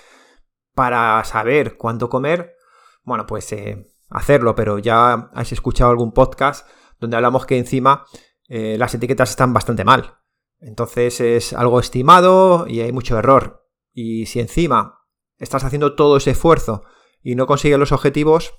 para 0.75 1.23
saber 1.25 1.77
cuánto 1.77 2.09
comer, 2.09 2.57
bueno, 3.03 3.27
pues 3.27 3.53
eh, 3.53 3.87
hacerlo, 4.09 4.55
pero 4.55 4.79
ya 4.79 5.31
has 5.35 5.53
escuchado 5.53 5.91
algún 5.91 6.13
podcast 6.13 6.69
donde 7.01 7.17
hablamos 7.17 7.47
que 7.47 7.59
encima 7.59 8.07
las 8.47 8.95
etiquetas 8.95 9.31
están 9.31 9.53
bastante 9.53 9.85
mal. 9.85 10.19
Entonces 10.61 11.21
es 11.21 11.53
algo 11.53 11.81
estimado 11.81 12.67
y 12.69 12.81
hay 12.81 12.93
mucho 12.93 13.19
error. 13.19 13.67
Y 13.93 14.27
si 14.27 14.41
encima 14.41 15.05
estás 15.39 15.65
haciendo 15.65 15.95
todo 15.95 16.17
ese 16.17 16.31
esfuerzo 16.31 16.85
y 17.23 17.35
no 17.35 17.47
consigues 17.47 17.79
los 17.79 17.93
objetivos, 17.93 18.55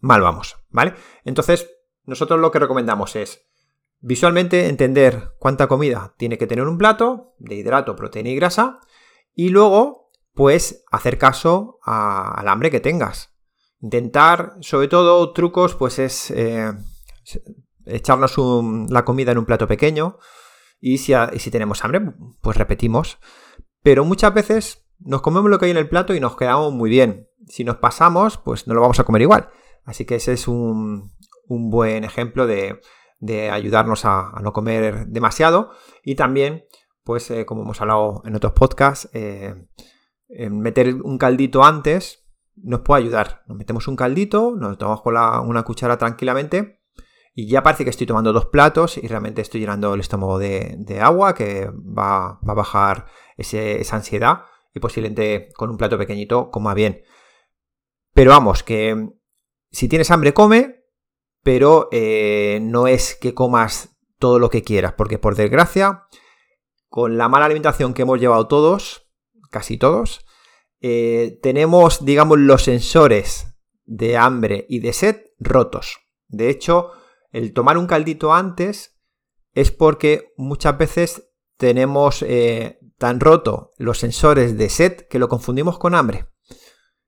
mal 0.00 0.22
vamos, 0.22 0.56
¿vale? 0.70 0.94
Entonces, 1.24 1.70
nosotros 2.04 2.40
lo 2.40 2.50
que 2.50 2.58
recomendamos 2.58 3.16
es 3.16 3.48
visualmente 4.00 4.68
entender 4.68 5.32
cuánta 5.38 5.66
comida 5.66 6.14
tiene 6.16 6.38
que 6.38 6.46
tener 6.46 6.66
un 6.66 6.78
plato 6.78 7.34
de 7.38 7.56
hidrato, 7.56 7.96
proteína 7.96 8.30
y 8.30 8.36
grasa 8.36 8.80
y 9.34 9.48
luego, 9.48 10.05
pues, 10.36 10.84
hacer 10.92 11.16
caso 11.16 11.78
al 11.82 12.46
hambre 12.46 12.70
que 12.70 12.80
tengas. 12.80 13.34
Intentar, 13.80 14.52
sobre 14.60 14.86
todo, 14.86 15.32
trucos, 15.32 15.74
pues 15.74 15.98
es 15.98 16.30
eh, 16.30 16.72
echarnos 17.86 18.36
la 18.90 19.04
comida 19.04 19.32
en 19.32 19.38
un 19.38 19.46
plato 19.46 19.66
pequeño 19.66 20.18
y 20.78 20.98
si, 20.98 21.14
y 21.32 21.38
si 21.38 21.50
tenemos 21.50 21.82
hambre, 21.84 22.02
pues 22.42 22.56
repetimos. 22.58 23.18
Pero 23.82 24.04
muchas 24.04 24.34
veces 24.34 24.86
nos 24.98 25.22
comemos 25.22 25.50
lo 25.50 25.58
que 25.58 25.64
hay 25.66 25.70
en 25.70 25.78
el 25.78 25.88
plato 25.88 26.14
y 26.14 26.20
nos 26.20 26.36
quedamos 26.36 26.70
muy 26.72 26.90
bien. 26.90 27.28
Si 27.46 27.64
nos 27.64 27.76
pasamos, 27.76 28.36
pues 28.36 28.66
no 28.66 28.74
lo 28.74 28.82
vamos 28.82 29.00
a 29.00 29.04
comer 29.04 29.22
igual. 29.22 29.48
Así 29.84 30.04
que 30.04 30.16
ese 30.16 30.34
es 30.34 30.48
un, 30.48 31.12
buen 31.48 32.04
ejemplo 32.04 32.46
de, 32.46 32.80
ayudarnos 33.50 34.04
a, 34.04 34.32
no 34.42 34.52
comer 34.52 35.06
demasiado. 35.06 35.70
Y 36.04 36.14
también, 36.14 36.66
pues 37.04 37.30
eh, 37.30 37.46
como 37.46 37.62
hemos 37.62 37.80
hablado 37.80 38.20
en 38.26 38.36
otros 38.36 38.52
podcasts, 38.52 39.08
eh, 39.14 39.54
meter 40.28 40.94
un 40.94 41.18
caldito 41.18 41.64
antes 41.64 42.26
nos 42.56 42.80
puede 42.80 43.02
ayudar. 43.02 43.42
Nos 43.46 43.56
metemos 43.56 43.88
un 43.88 43.96
caldito, 43.96 44.54
nos 44.56 44.78
tomamos 44.78 45.02
con 45.02 45.16
una 45.48 45.62
cuchara 45.62 45.98
tranquilamente 45.98 46.80
y 47.34 47.48
ya 47.48 47.62
parece 47.62 47.84
que 47.84 47.90
estoy 47.90 48.06
tomando 48.06 48.32
dos 48.32 48.46
platos 48.46 48.96
y 48.96 49.06
realmente 49.06 49.42
estoy 49.42 49.60
llenando 49.60 49.92
el 49.92 50.00
estómago 50.00 50.38
de, 50.38 50.98
agua 51.00 51.34
que 51.34 51.70
va, 51.70 52.38
a 52.46 52.54
bajar 52.54 53.06
esa 53.36 53.96
ansiedad 53.96 54.44
y 54.74 54.80
posiblemente 54.80 55.50
con 55.54 55.70
un 55.70 55.76
plato 55.76 55.98
pequeñito 55.98 56.50
coma 56.50 56.72
bien. 56.72 57.02
Pero 58.14 58.30
vamos, 58.30 58.62
que 58.62 59.10
si 59.70 59.88
tienes 59.88 60.10
hambre 60.10 60.32
come, 60.32 60.84
pero 61.42 61.88
eh, 61.92 62.58
no 62.62 62.86
es 62.86 63.14
que 63.14 63.34
comas 63.34 63.98
todo 64.18 64.38
lo 64.38 64.48
que 64.48 64.62
quieras, 64.62 64.94
porque 64.94 65.18
por 65.18 65.34
desgracia, 65.34 66.06
con 66.88 67.18
la 67.18 67.28
mala 67.28 67.44
alimentación 67.44 67.92
que 67.92 68.02
hemos 68.02 68.18
llevado 68.18 68.48
todos, 68.48 69.05
casi 69.50 69.76
todos, 69.76 70.24
eh, 70.80 71.38
tenemos, 71.42 72.04
digamos, 72.04 72.38
los 72.38 72.64
sensores 72.64 73.54
de 73.84 74.16
hambre 74.16 74.66
y 74.68 74.80
de 74.80 74.92
sed 74.92 75.16
rotos. 75.38 75.98
De 76.28 76.50
hecho, 76.50 76.92
el 77.32 77.52
tomar 77.52 77.78
un 77.78 77.86
caldito 77.86 78.34
antes 78.34 78.98
es 79.54 79.70
porque 79.70 80.32
muchas 80.36 80.76
veces 80.76 81.30
tenemos 81.56 82.22
eh, 82.22 82.78
tan 82.98 83.20
roto 83.20 83.72
los 83.78 83.98
sensores 83.98 84.58
de 84.58 84.68
sed 84.68 85.06
que 85.08 85.18
lo 85.18 85.28
confundimos 85.28 85.78
con 85.78 85.94
hambre. 85.94 86.26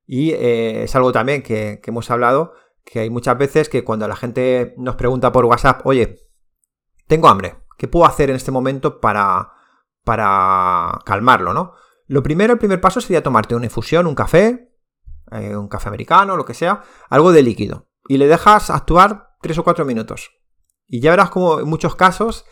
Y 0.06 0.30
eh, 0.30 0.84
es 0.84 0.96
algo 0.96 1.12
también 1.12 1.42
que, 1.42 1.80
hemos 1.84 2.10
hablado, 2.10 2.54
que 2.84 3.00
hay 3.00 3.10
muchas 3.10 3.36
veces 3.36 3.68
que 3.68 3.84
cuando 3.84 4.08
la 4.08 4.16
gente 4.16 4.74
nos 4.78 4.96
pregunta 4.96 5.32
por 5.32 5.44
WhatsApp, 5.44 5.84
oye, 5.84 6.16
tengo 7.06 7.28
hambre, 7.28 7.56
¿qué 7.76 7.88
puedo 7.88 8.06
hacer 8.06 8.30
en 8.30 8.36
este 8.36 8.50
momento 8.50 9.00
para, 9.00 9.52
para 10.04 10.98
calmarlo, 11.04 11.52
no? 11.52 11.74
Lo 12.08 12.22
primero, 12.22 12.54
el 12.54 12.58
primer 12.58 12.80
paso 12.80 13.00
sería 13.00 13.22
tomarte 13.22 13.54
una 13.54 13.66
infusión, 13.66 14.06
un 14.06 14.14
café, 14.14 14.74
eh, 15.30 15.56
un 15.56 15.68
café 15.68 15.88
americano, 15.88 16.36
lo 16.36 16.44
que 16.44 16.54
sea, 16.54 16.82
algo 17.08 17.32
de 17.32 17.42
líquido. 17.42 17.88
Y 18.08 18.16
le 18.18 18.26
dejas 18.26 18.70
actuar 18.70 19.36
3 19.42 19.58
o 19.58 19.64
4 19.64 19.84
minutos. 19.84 20.30
Y 20.86 21.00
ya 21.00 21.10
verás 21.10 21.30
como 21.30 21.60
en 21.60 21.68
muchos 21.68 21.94
casos 21.94 22.46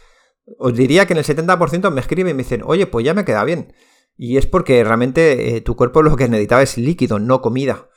os 0.59 0.75
diría 0.75 1.07
que 1.07 1.15
en 1.15 1.19
el 1.19 1.25
70% 1.25 1.91
me 1.91 2.01
escriben 2.01 2.31
y 2.31 2.35
me 2.35 2.43
dicen, 2.43 2.63
oye, 2.65 2.87
pues 2.87 3.05
ya 3.05 3.15
me 3.15 3.25
queda 3.25 3.43
bien. 3.45 3.75
Y 4.17 4.37
es 4.37 4.47
porque 4.47 4.85
realmente 4.85 5.57
eh, 5.57 5.61
tu 5.61 5.77
cuerpo 5.77 6.03
lo 6.03 6.17
que 6.17 6.29
necesitaba 6.29 6.63
es 6.63 6.79
líquido, 6.79 7.19
no 7.19 7.41
comida. 7.43 7.89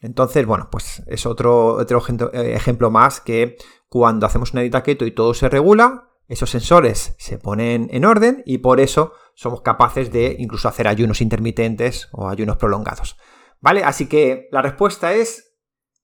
Entonces, 0.00 0.46
bueno, 0.46 0.68
pues 0.70 1.02
es 1.06 1.26
otro, 1.26 1.74
otro 1.74 2.02
eh, 2.32 2.54
ejemplo 2.54 2.90
más 2.90 3.20
que 3.20 3.56
cuando 3.88 4.26
hacemos 4.26 4.52
una 4.52 4.62
dieta 4.62 4.82
keto 4.82 5.04
y 5.04 5.10
todo 5.10 5.34
se 5.34 5.48
regula, 5.48 6.10
esos 6.28 6.50
sensores 6.50 7.14
se 7.18 7.38
ponen 7.38 7.88
en 7.90 8.04
orden 8.04 8.42
y 8.46 8.58
por 8.58 8.80
eso 8.80 9.12
somos 9.40 9.62
capaces 9.62 10.12
de 10.12 10.36
incluso 10.38 10.68
hacer 10.68 10.86
ayunos 10.86 11.22
intermitentes 11.22 12.10
o 12.12 12.28
ayunos 12.28 12.58
prolongados. 12.58 13.16
¿Vale? 13.58 13.82
Así 13.84 14.06
que 14.06 14.48
la 14.52 14.60
respuesta 14.60 15.14
es 15.14 15.56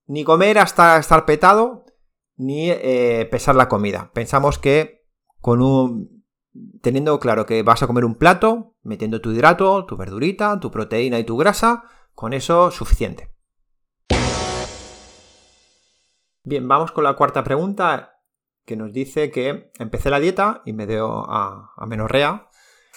ni 0.07 0.25
comer 0.25 0.57
hasta 0.57 0.97
estar 0.97 1.27
petado, 1.27 1.85
ni 2.37 2.71
eh, 2.71 3.29
pesar 3.31 3.55
la 3.55 3.69
comida. 3.69 4.11
Pensamos 4.15 4.59
que 4.59 5.05
con 5.43 5.61
un 5.61 6.25
teniendo 6.81 7.21
claro 7.21 7.45
que 7.45 7.63
vas 7.63 7.83
a 7.83 7.87
comer 7.87 8.07
un 8.07 8.15
plato, 8.15 8.75
metiendo 8.83 9.21
tu 9.21 9.33
hidrato, 9.33 9.85
tu 9.85 9.99
verdurita, 9.99 10.59
tu 10.59 10.71
proteína 10.71 11.19
y 11.19 11.25
tu 11.25 11.37
grasa, 11.37 11.85
con 12.15 12.33
eso 12.33 12.71
suficiente. 12.71 13.35
Bien, 16.43 16.67
vamos 16.67 16.91
con 16.91 17.05
la 17.05 17.17
cuarta 17.17 17.45
pregunta 17.45 18.17
que 18.65 18.77
nos 18.77 18.95
dice 18.95 19.31
que 19.31 19.71
empecé 19.79 20.09
la 20.09 20.21
dieta 20.21 20.63
y 20.65 20.73
me 20.73 20.87
dio 20.87 21.31
a, 21.31 21.75
menorrea 21.87 22.46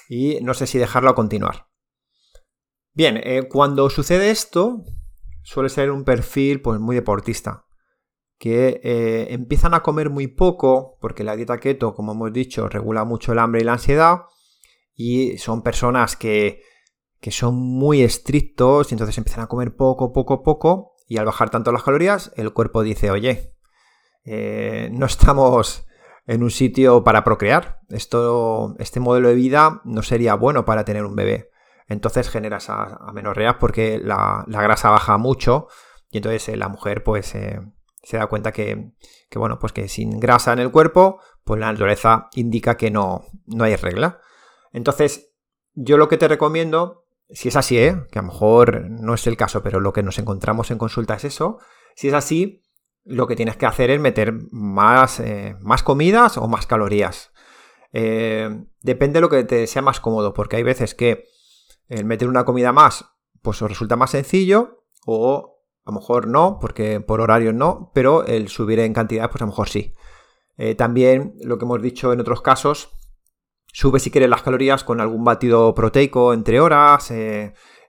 y 0.10 0.40
no 0.42 0.54
sé 0.54 0.68
si 0.68 0.80
dejarlo 0.80 1.12
a 1.12 1.16
continuar. 1.16 1.68
Bien, 2.94 3.22
eh, 3.24 3.48
cuando 3.48 3.90
sucede 3.90 4.32
esto, 4.32 4.84
suele 5.44 5.70
ser 5.70 5.92
un 5.92 6.04
perfil 6.04 6.62
pues 6.62 6.82
muy 6.82 6.96
deportista 6.96 7.68
que 8.40 8.80
eh, 8.84 9.28
empiezan 9.34 9.74
a 9.74 9.84
comer 9.84 10.10
muy 10.10 10.28
poco, 10.28 10.98
porque 11.02 11.26
la 11.26 11.36
dieta 11.36 11.60
keto, 11.60 11.94
como 11.94 12.14
hemos 12.14 12.32
dicho, 12.32 12.70
regula 12.70 13.04
mucho 13.04 13.34
el 13.34 13.40
hambre 13.40 13.62
y 13.62 13.66
la 13.66 13.74
ansiedad, 13.74 14.22
y 14.96 15.38
son 15.38 15.62
personas 15.62 16.16
que, 16.16 16.62
que 17.20 17.32
son 17.32 17.56
muy 17.56 18.02
estrictos 18.02 18.92
y 18.92 18.96
entonces 18.96 19.18
empiezan 19.18 19.44
a 19.44 19.48
comer 19.48 19.76
poco, 19.76 20.14
poco, 20.14 20.42
poco, 20.42 20.96
y 21.06 21.18
al 21.18 21.26
bajar 21.26 21.50
tanto 21.50 21.74
las 21.74 21.84
calorías, 21.84 22.32
el 22.38 22.54
cuerpo 22.54 22.82
dice, 22.82 23.12
oye, 23.12 23.54
eh, 24.24 24.90
no 24.94 25.06
estamos 25.06 25.86
en 26.30 26.44
un 26.44 26.52
sitio 26.52 27.04
para 27.04 27.24
procrear, 27.24 27.80
Esto, 27.90 28.76
este 28.78 29.00
modelo 29.00 29.30
de 29.30 29.34
vida 29.34 29.82
no 29.84 30.04
sería 30.04 30.36
bueno 30.36 30.64
para 30.64 30.86
tener 30.86 31.04
un 31.04 31.16
bebé. 31.16 31.50
Entonces 31.88 32.30
generas 32.30 32.70
a, 32.70 33.00
amenorreas 33.08 33.56
porque 33.60 33.98
la, 33.98 34.46
grasa 34.48 34.92
baja 34.92 35.18
mucho 35.18 35.70
y 36.12 36.18
entonces 36.18 36.48
eh, 36.50 36.56
la 36.56 36.68
mujer 36.68 37.04
pues 37.04 37.26
se 37.26 38.18
da 38.18 38.28
cuenta 38.28 38.52
que, 38.52 38.92
bueno, 39.34 39.58
pues 39.58 39.74
que 39.74 39.88
sin 39.88 40.20
grasa 40.20 40.54
en 40.54 40.60
el 40.60 40.70
cuerpo, 40.70 41.20
pues 41.44 41.60
la 41.60 41.72
naturaleza 41.72 42.30
indica 42.36 42.78
que 42.78 42.92
no, 42.92 43.26
no 43.48 43.64
hay 43.64 43.76
regla. 43.76 44.22
Entonces, 44.72 45.34
yo 45.74 45.98
lo 45.98 46.10
que 46.10 46.18
te 46.18 46.28
recomiendo, 46.28 47.08
si 47.32 47.48
es 47.48 47.56
así, 47.56 47.80
¿eh? 47.80 48.06
que 48.12 48.20
a 48.20 48.22
lo 48.22 48.28
mejor 48.28 48.88
no 48.88 49.16
es 49.16 49.26
el 49.26 49.36
caso, 49.36 49.64
pero 49.64 49.80
lo 49.80 49.94
que 49.94 50.04
nos 50.04 50.20
encontramos 50.20 50.70
en 50.70 50.78
consulta 50.78 51.16
es 51.16 51.24
eso, 51.24 51.58
si 51.96 52.10
es 52.10 52.14
así, 52.14 52.62
lo 53.10 53.28
que 53.28 53.36
tienes 53.36 53.58
que 53.58 53.66
hacer 53.66 53.90
es 53.90 54.00
meter 54.00 54.34
más, 54.52 55.20
eh, 55.20 55.56
más 55.62 55.84
comidas 55.84 56.38
o 56.38 56.48
más 56.48 56.68
calorías. 56.68 57.32
Eh, 57.92 58.66
depende 58.82 59.18
de 59.18 59.22
lo 59.22 59.30
que 59.30 59.44
te 59.44 59.66
sea 59.66 59.82
más 59.82 60.00
cómodo, 60.00 60.34
porque 60.34 60.58
hay 60.58 60.64
veces 60.64 60.94
que 60.94 61.26
el 61.88 62.06
meter 62.06 62.30
una 62.30 62.46
comida 62.46 62.72
más, 62.72 63.06
pues 63.42 63.62
os 63.64 63.70
resulta 63.70 63.96
más 63.96 64.12
sencillo, 64.12 64.86
o 65.08 65.64
a 65.86 65.92
lo 65.92 66.00
mejor 66.00 66.28
no, 66.28 66.60
porque 66.62 67.02
por 67.02 67.20
horario 67.20 67.52
no, 67.52 67.92
pero 67.96 68.26
el 68.26 68.48
subir 68.48 68.80
en 68.80 68.94
cantidad, 68.94 69.30
pues 69.30 69.42
a 69.42 69.46
lo 69.46 69.52
mejor 69.52 69.70
sí. 69.70 69.96
Eh, 70.58 70.76
también 70.76 71.34
lo 71.42 71.58
que 71.58 71.66
hemos 71.66 71.82
dicho 71.82 72.14
en 72.14 72.20
otros 72.20 72.42
casos, 72.42 72.92
sube 73.74 74.00
si 74.00 74.12
quieres 74.12 74.30
las 74.30 74.44
calorías 74.44 74.84
con 74.84 75.02
algún 75.02 75.24
batido 75.24 75.74
proteico 75.74 76.34
entre 76.34 76.60
horas, 76.60 77.12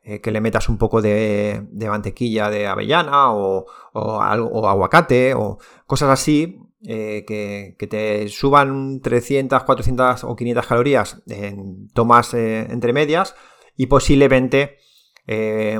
eh, 0.03 0.21
que 0.21 0.31
le 0.31 0.41
metas 0.41 0.69
un 0.69 0.79
poco 0.79 1.03
de, 1.03 1.67
mantequilla 1.73 2.51
de 2.51 2.67
avellana 2.67 3.33
o, 3.33 3.67
aguacate 3.93 5.35
o 5.35 5.59
cosas 5.87 6.11
así. 6.11 6.59
Que, 6.83 7.77
que, 7.79 7.87
te 7.87 8.27
suban 8.31 9.01
300, 9.03 9.65
400 9.65 10.25
o 10.25 10.35
500 10.35 10.67
calorías 10.67 11.23
en 11.27 11.89
tomas 11.89 12.33
entre 12.33 12.95
medias 12.95 13.35
y 13.77 13.85
posiblemente 13.85 14.79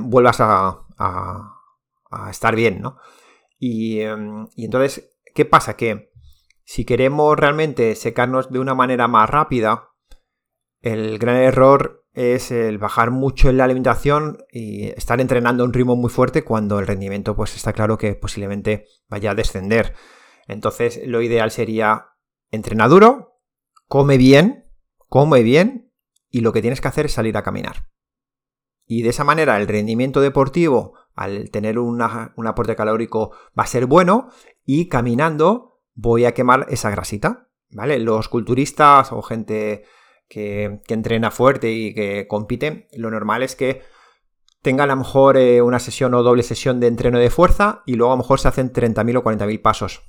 vuelvas 0.03 0.41
a, 0.41 0.83
estar 2.29 2.55
bien, 2.55 2.83
¿no? 2.83 2.99
Em, 3.61 4.47
y, 4.57 4.65
entonces, 4.65 5.13
¿qué 5.35 5.45
pasa? 5.45 5.77
Que 5.77 6.11
si 6.65 6.85
queremos 6.85 7.39
realmente 7.39 7.95
secarnos 7.95 8.51
de 8.51 8.59
una 8.59 8.75
manera 8.75 9.09
más 9.09 9.29
rápida, 9.29 9.91
el 10.81 11.19
gran 11.19 11.37
error 11.37 12.00
es 12.13 12.51
el 12.51 12.79
bajar 12.79 13.11
mucho 13.11 13.51
en 13.51 13.57
la 13.57 13.65
alimentación 13.65 14.39
y 14.51 14.89
estar 14.89 15.21
entrenando 15.21 15.63
a 15.63 15.67
un 15.67 15.73
ritmo 15.73 15.97
muy 15.97 16.11
fuerte 16.11 16.43
cuando 16.45 16.79
el 16.79 16.87
rendimiento 16.87 17.37
pues 17.37 17.55
está 17.55 17.73
claro 17.73 17.99
que 17.99 18.15
posiblemente 18.15 18.87
vaya 19.09 19.31
a 19.31 19.35
descender. 19.35 19.95
Entonces 20.49 21.01
lo 21.07 21.23
ideal 21.23 21.51
sería 21.51 22.09
entrenar 22.51 22.91
duro, 22.91 23.41
come 23.87 24.19
bien, 24.19 24.67
come 25.09 25.43
bien 25.43 25.93
y 26.31 26.41
lo 26.41 26.53
que 26.53 26.63
tienes 26.63 26.81
que 26.81 26.89
hacer 26.89 27.07
es 27.07 27.13
salir 27.13 27.37
a 27.37 27.43
caminar. 27.43 27.89
Y 28.87 29.03
de 29.03 29.11
esa 29.11 29.23
manera 29.23 29.57
el 29.61 29.69
rendimiento 29.69 30.21
deportivo 30.21 30.95
al 31.15 31.51
tener 31.51 31.79
un 31.79 32.03
aporte 32.03 32.75
calórico 32.75 33.31
va 33.57 33.63
a 33.63 33.69
ser 33.69 33.87
bueno 33.87 34.31
y 34.65 34.89
caminando 34.89 35.81
voy 35.95 36.25
a 36.25 36.35
quemar 36.35 36.67
esa 36.71 36.91
grasita, 36.91 37.49
¿vale? 37.71 38.01
Los 38.01 38.29
culturistas 38.29 39.13
o 39.13 39.23
gente 39.23 39.85
que, 40.31 40.81
entrena 40.89 41.31
fuerte 41.31 41.73
y 41.73 41.93
que 41.93 42.27
compite, 42.29 42.89
lo 42.93 43.11
normal 43.11 43.43
es 43.43 43.57
que 43.57 43.83
tengan 44.63 44.89
a 44.91 44.95
lo 44.95 45.01
mejor 45.01 45.37
eh, 45.37 45.61
una 45.61 45.81
sesión 45.81 46.15
o 46.15 46.23
doble 46.23 46.43
sesión 46.43 46.81
de 46.81 46.87
entreno 46.87 47.19
de 47.19 47.31
fuerza 47.31 47.83
y 47.85 47.97
luego 47.97 48.13
a 48.13 48.17
lo 48.17 48.23
mejor 48.23 48.39
se 48.39 48.49
hacen 48.49 48.73
30.000 48.73 49.19
o 49.19 49.25
40.000 49.25 49.61
pasos. 49.61 50.03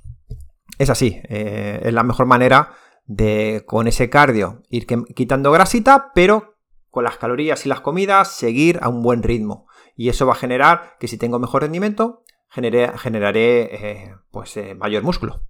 Es 0.77 0.89
así, 0.89 1.19
eh, 1.27 1.81
es 1.83 1.93
la 1.93 2.03
mejor 2.03 2.27
manera 2.27 2.73
de 3.05 3.63
con 3.65 3.87
ese 3.87 4.09
cardio 4.09 4.61
ir 4.69 4.85
quitando 4.85 5.51
grasita, 5.51 6.11
pero 6.13 6.55
con 6.91 7.03
las 7.03 7.17
calorías 7.17 7.65
y 7.65 7.69
las 7.69 7.81
comidas 7.81 8.31
seguir 8.31 8.79
a 8.81 8.89
un 8.89 9.01
buen 9.01 9.23
ritmo. 9.23 9.65
Y 9.95 10.09
eso 10.09 10.27
va 10.27 10.33
a 10.33 10.37
generar 10.37 10.97
que 10.99 11.07
si 11.07 11.17
tengo 11.17 11.39
mejor 11.39 11.63
rendimiento, 11.63 12.23
generaré 12.49 13.61
eh, 13.75 14.15
pues 14.29 14.59
mayor 14.77 15.03
músculo. 15.03 15.41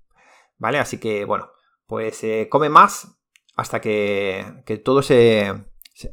¿Vale? 0.58 0.80
Así 0.80 1.00
que 1.00 1.26
bueno, 1.26 1.50
pues 1.88 2.24
come 2.50 2.70
más 2.70 3.21
hasta 3.56 3.82
que, 3.82 4.64
que 4.66 4.78
todo 4.78 5.02
se, 5.02 5.54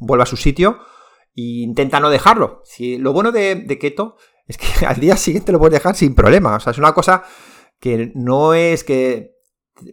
vuelva 0.00 0.24
a 0.24 0.26
su 0.26 0.36
sitio 0.36 0.78
e 1.36 1.62
intenta 1.62 2.00
no 2.00 2.10
dejarlo. 2.10 2.62
Si, 2.64 2.98
lo 2.98 3.12
bueno 3.12 3.32
de, 3.32 3.78
keto 3.80 4.16
es 4.46 4.58
que 4.58 4.86
al 4.86 5.00
día 5.00 5.16
siguiente 5.16 5.52
lo 5.52 5.58
puedes 5.58 5.74
dejar 5.74 5.94
sin 5.94 6.14
problema. 6.14 6.56
O 6.56 6.60
sea, 6.60 6.72
es 6.72 6.78
una 6.78 6.92
cosa 6.92 7.22
que 7.80 8.12
no 8.14 8.54
es 8.54 8.84
que 8.84 9.36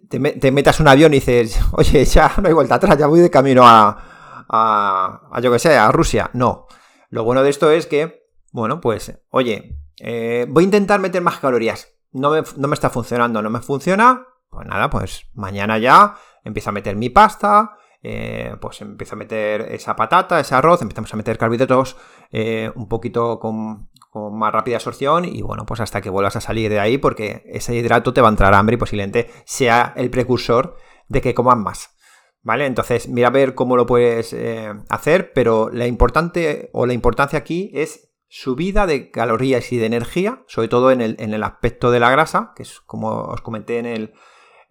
te, 0.10 0.52
metas 0.52 0.80
un 0.80 0.88
avión 0.88 1.14
y 1.14 1.18
dices, 1.18 1.60
oye, 1.74 2.06
ya 2.06 2.34
no 2.42 2.48
hay 2.48 2.54
vuelta 2.54 2.76
atrás, 2.76 2.98
ya 2.98 3.08
voy 3.08 3.20
de 3.20 3.30
camino 3.30 3.64
a, 3.66 4.46
a, 4.50 5.42
yo 5.42 5.52
que 5.52 5.60
sé, 5.60 5.76
a 5.76 5.92
Rusia. 5.92 6.30
No. 6.34 6.68
Lo 7.10 7.24
bueno 7.24 7.44
de 7.44 7.50
esto 7.50 7.72
es 7.72 7.86
que, 7.86 8.28
bueno, 8.52 8.82
pues, 8.82 9.22
oye, 9.30 9.78
eh, 10.00 10.46
voy 10.50 10.64
a 10.64 10.66
intentar 10.66 11.00
meter 11.00 11.22
más 11.22 11.40
calorías. 11.40 11.90
No 12.12 12.32
me, 12.32 12.44
no 12.58 12.68
me 12.68 12.74
está 12.74 12.90
funcionando, 12.90 13.42
no 13.42 13.50
me 13.50 13.62
funciona. 13.62 14.26
Pues 14.50 14.68
nada, 14.68 14.90
pues 14.90 15.28
mañana 15.34 15.78
ya 15.78 16.18
empiezo 16.46 16.70
a 16.70 16.74
meter 16.74 16.96
mi 16.96 17.10
pasta, 17.10 17.78
eh, 18.08 18.56
pues 18.62 18.82
empiezo 18.82 19.16
a 19.16 19.18
meter 19.18 19.62
esa 19.72 19.96
patata, 19.96 20.40
ese 20.40 20.54
arroz, 20.54 20.82
empezamos 20.84 21.12
a 21.12 21.18
meter 21.18 21.40
carbohidratos 21.40 21.98
eh, 22.32 22.72
un 22.76 22.88
poquito 22.88 23.40
con, 23.40 23.90
más 24.14 24.54
rápida 24.54 24.76
absorción 24.76 25.26
y 25.26 25.42
bueno, 25.42 25.66
pues 25.66 25.82
hasta 25.82 26.02
que 26.02 26.12
vuelvas 26.12 26.36
a 26.36 26.42
salir 26.42 26.70
de 26.70 26.80
ahí 26.80 27.00
porque 27.00 27.44
ese 27.48 27.76
hidrato 27.76 28.14
te 28.14 28.22
va 28.22 28.28
a 28.28 28.30
entrar 28.30 28.54
hambre 28.54 28.76
y 28.76 28.78
posiblemente 28.78 29.32
sea 29.46 29.92
el 29.98 30.12
precursor 30.12 30.78
de 31.08 31.22
que 31.22 31.34
comas 31.34 31.58
más. 31.58 31.98
¿Vale? 32.44 32.68
Entonces, 32.68 33.10
mira 33.10 33.30
a 33.30 33.32
ver 33.32 33.56
cómo 33.56 33.76
lo 33.76 33.88
puedes 33.88 34.32
eh, 34.34 34.72
hacer, 34.90 35.34
pero 35.34 35.72
la 35.72 35.88
importante 35.88 36.70
o 36.74 36.86
la 36.86 36.94
importancia 36.94 37.40
aquí 37.40 37.72
es 37.74 38.14
subida 38.28 38.86
de 38.86 39.10
calorías 39.10 39.72
y 39.72 39.78
de 39.78 39.88
energía, 39.88 40.44
sobre 40.46 40.68
todo 40.68 40.92
en 40.92 41.02
el, 41.02 41.16
en 41.18 41.34
el 41.34 41.42
aspecto 41.42 41.90
de 41.90 42.00
la 42.00 42.12
grasa, 42.12 42.54
que 42.56 42.62
es 42.62 42.82
como 42.82 43.24
os 43.24 43.42
comenté 43.42 43.80
en 43.80 43.88
el, 43.88 44.14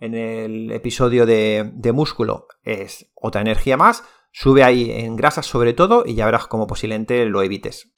en 0.05 0.15
el 0.15 0.71
episodio 0.71 1.25
de, 1.25 1.93
músculo 1.95 2.47
es 2.63 3.11
otra 3.15 3.41
energía 3.41 3.79
más, 3.79 4.05
sube 4.33 4.63
ahí 4.63 4.91
en 4.91 5.17
grasas 5.17 5.47
sobre 5.47 5.73
todo 5.73 6.05
y 6.07 6.15
ya 6.15 6.27
verás 6.27 6.47
cómo 6.47 6.67
posiblemente 6.67 7.25
lo 7.25 7.43
evites. 7.43 7.91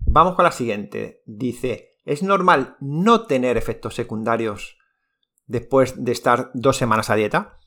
Vamos 0.00 0.34
con 0.34 0.44
la 0.44 0.52
siguiente. 0.52 1.22
Dice, 1.24 1.92
¿es 2.04 2.22
normal 2.22 2.76
no 2.80 3.26
tener 3.26 3.56
efectos 3.56 3.94
secundarios 3.94 4.76
después 5.46 6.04
de 6.04 6.12
estar 6.12 6.50
dos 6.52 6.76
semanas 6.76 7.08
a 7.08 7.14
dieta? 7.14 7.58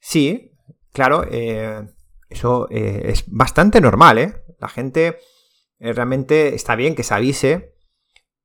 Sí, 0.00 0.52
claro, 0.92 1.24
eh, 1.30 1.86
eso 2.30 2.66
eh, 2.70 3.02
es 3.06 3.24
bastante 3.26 3.80
normal, 3.82 4.18
¿eh? 4.18 4.42
La 4.58 4.68
gente 4.68 5.18
eh, 5.80 5.92
realmente 5.92 6.54
está 6.54 6.76
bien 6.76 6.94
que 6.94 7.02
se 7.02 7.12
avise 7.12 7.74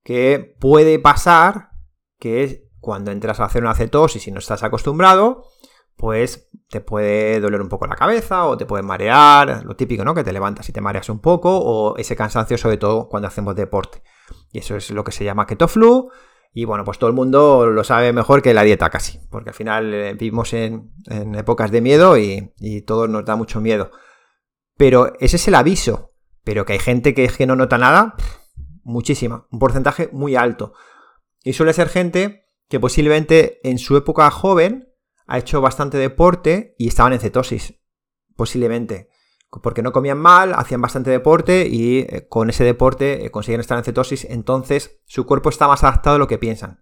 que 0.03 0.55
puede 0.59 1.00
pasar 1.00 1.72
que 2.20 2.43
es 2.43 2.63
cuando 2.79 3.12
entras 3.12 3.39
a 3.39 3.46
hacer 3.46 3.63
una 3.63 3.75
cetosis 3.75 4.27
y 4.27 4.32
no 4.32 4.39
estás 4.39 4.63
acostumbrado, 4.63 5.45
pues 5.95 6.49
te 6.69 6.82
puede 6.82 7.39
doler 7.39 7.62
un 7.62 7.69
poco 7.69 7.88
la 7.88 7.95
cabeza 7.95 8.45
o 8.45 8.58
te 8.58 8.65
puede 8.65 8.84
marear, 8.84 9.63
lo 9.63 9.76
típico, 9.76 10.04
¿no? 10.04 10.13
Que 10.13 10.23
te 10.23 10.34
levantas 10.34 10.67
y 10.69 10.73
te 10.73 10.82
mareas 10.82 11.10
un 11.10 11.19
poco 11.19 11.58
o 11.58 11.97
ese 11.97 12.15
cansancio 12.15 12.58
sobre 12.58 12.78
todo 12.78 13.08
cuando 13.08 13.28
hacemos 13.28 13.56
deporte. 13.56 14.02
Y 14.52 14.60
eso 14.60 14.76
es 14.76 14.91
lo 14.91 15.04
que 15.04 15.12
se 15.12 15.23
llama 15.23 15.45
keto 15.45 15.67
flu. 15.67 16.10
Y 16.56 16.65
bueno, 16.65 16.84
pues 16.84 16.99
todo 16.99 17.10
el 17.10 17.15
mundo 17.15 17.67
lo 17.67 17.84
sabe 17.84 18.13
mejor 18.13 18.41
que 18.41 18.54
la 18.54 18.63
dieta 18.63 18.89
casi, 18.89 19.19
porque 19.32 19.49
al 19.49 19.56
final 19.56 19.93
eh, 19.93 20.13
vivimos 20.13 20.54
en, 20.54 20.91
épocas 21.36 21.71
de 21.71 21.82
miedo 21.82 22.17
y, 22.17 22.54
y 22.60 22.82
todo 22.82 23.08
nos 23.08 23.26
da 23.26 23.36
mucho 23.36 23.60
miedo. 23.60 23.89
Pero 24.78 25.13
ese 25.19 25.38
es 25.38 25.47
el 25.47 25.56
aviso. 25.56 26.12
Pero 26.43 26.65
que 26.65 26.73
hay 26.73 26.80
gente 26.80 27.13
que 27.13 27.23
es 27.23 27.38
que 27.38 27.47
no 27.47 27.56
nota 27.56 27.78
nada, 27.78 28.15
muchísima, 28.84 29.47
un 29.49 29.60
porcentaje 29.60 30.10
muy 30.12 30.36
alto. 30.36 30.73
Y 31.43 31.53
suele 31.53 31.73
ser 31.73 31.89
gente 31.89 32.49
que 32.69 32.79
posiblemente 32.79 33.60
en 33.67 33.77
su 33.77 33.95
época 33.97 34.32
joven 34.32 34.89
ha 35.27 35.38
hecho 35.38 35.62
bastante 35.62 35.97
deporte 35.97 36.75
y 36.77 36.88
estaban 36.88 37.13
en 37.13 37.19
cetosis. 37.19 37.75
Posiblemente. 38.36 39.10
Porque 39.62 39.84
no 39.84 39.91
comían 39.91 40.17
mal, 40.17 40.53
hacían 40.56 40.82
bastante 40.82 41.12
deporte 41.12 41.67
y 41.69 41.99
eh, 41.99 42.25
con 42.27 42.49
ese 42.49 42.63
deporte 42.63 43.25
eh, 43.25 43.29
consiguen 43.29 43.60
estar 43.60 43.77
en 43.77 43.84
cetosis. 43.84 44.25
Entonces 44.25 45.01
su 45.06 45.25
cuerpo 45.27 45.49
está 45.49 45.67
más 45.67 45.84
adaptado 45.84 46.15
a 46.15 46.19
lo 46.19 46.27
que 46.27 46.39
piensan. 46.39 46.82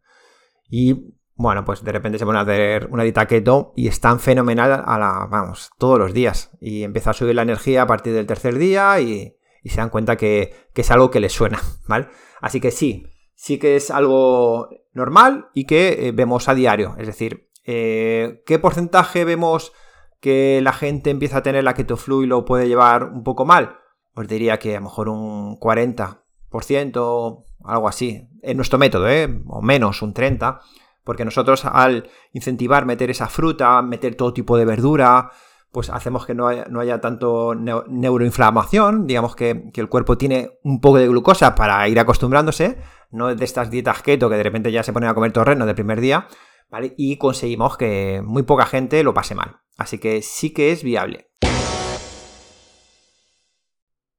Y 0.70 1.18
bueno, 1.36 1.66
pues 1.66 1.84
de 1.84 1.92
repente 1.92 2.20
se 2.20 2.26
ponen 2.26 2.40
a 2.40 2.44
hacer 2.44 2.88
una 2.92 3.04
dieta 3.04 3.26
keto 3.26 3.74
y 3.76 3.88
están 3.88 4.20
fenomenal 4.20 4.84
a 4.86 4.98
la, 5.00 5.28
vamos, 5.30 5.72
todos 5.78 6.00
los 6.00 6.14
días. 6.14 6.52
Y 6.62 6.84
empieza 6.84 7.10
a 7.10 7.14
subir 7.14 7.36
la 7.36 7.42
energía 7.42 7.82
a 7.82 7.88
partir 7.88 8.14
del 8.14 8.28
tercer 8.28 8.58
día 8.58 9.00
y, 9.02 9.36
se 9.66 9.78
dan 9.78 9.90
cuenta 9.90 10.16
que, 10.16 10.70
que, 10.74 10.82
es 10.82 10.92
algo 10.92 11.12
que 11.12 11.20
les 11.20 11.34
suena, 11.34 11.60
¿vale? 11.88 12.08
Así 12.40 12.62
que 12.62 12.72
sí, 12.72 13.11
sí 13.42 13.58
que 13.58 13.76
es 13.76 13.90
algo 13.90 14.70
normal 14.94 15.50
y 15.56 15.66
que 15.66 16.08
eh, 16.08 16.12
vemos 16.12 16.48
a 16.48 16.54
diario. 16.54 16.94
Es 17.00 17.08
decir, 17.08 17.50
eh, 17.66 18.44
¿qué 18.46 18.60
porcentaje 18.60 19.26
vemos 19.26 19.74
que 20.20 20.62
la 20.62 20.74
gente 20.74 21.10
empieza 21.10 21.40
a 21.40 21.42
tener 21.42 21.64
la 21.64 21.74
keto 21.74 21.98
flu 21.98 22.22
y 22.22 22.28
lo 22.28 22.46
puede 22.46 22.68
llevar 22.68 23.06
un 23.06 23.24
poco 23.24 23.44
mal? 23.44 23.80
Os 24.14 24.28
diría 24.28 24.60
que 24.60 24.76
a 24.76 24.80
lo 24.80 24.84
mejor 24.84 25.10
un 25.10 25.60
40%, 25.60 27.46
algo 27.64 27.88
así. 27.88 28.30
En 28.44 28.58
nuestro 28.58 28.78
método, 28.78 29.10
¿eh? 29.10 29.42
O 29.48 29.64
menos, 29.64 30.04
un 30.04 30.14
30%. 30.14 30.60
Porque 31.04 31.26
nosotros 31.26 31.66
al 31.66 32.12
incentivar 32.34 32.86
meter 32.86 33.10
esa 33.10 33.26
fruta, 33.26 33.82
meter 33.82 34.14
todo 34.14 34.34
tipo 34.34 34.56
de 34.56 34.66
verdura, 34.66 35.32
pues 35.72 35.90
hacemos 35.90 36.28
que 36.28 36.36
no 36.36 36.48
haya, 36.48 37.02
tanto 37.02 37.56
neuroinflamación, 37.56 39.08
digamos 39.08 39.36
que, 39.36 39.72
que, 39.74 39.82
el 39.82 39.90
cuerpo 39.90 40.18
tiene 40.18 40.60
un 40.64 40.80
poco 40.80 40.98
de 40.98 41.08
glucosa 41.08 41.56
para 41.56 41.88
ir 41.88 42.00
acostumbrándose, 42.00 42.78
no 43.12 43.36
de 43.36 43.46
estas 43.46 43.70
dietas 43.70 44.02
keto 44.02 44.30
que 44.30 44.38
de 44.38 44.44
repente 44.44 44.72
ya 44.72 44.84
se 44.84 44.94
ponen 44.94 45.10
a 45.10 45.14
comer 45.14 45.32
torreno 45.32 45.66
del 45.66 45.76
primer 45.76 46.02
día, 46.02 46.28
¿vale? 46.70 46.94
Y 46.98 47.18
conseguimos 47.18 47.78
que 47.78 48.22
muy 48.24 48.44
poca 48.44 48.66
gente 48.66 49.04
lo 49.04 49.14
pase 49.14 49.36
mal. 49.36 49.58
Así 49.78 49.98
que 50.00 50.22
sí 50.22 50.52
que 50.54 50.72
es 50.72 50.84
viable. 50.84 51.32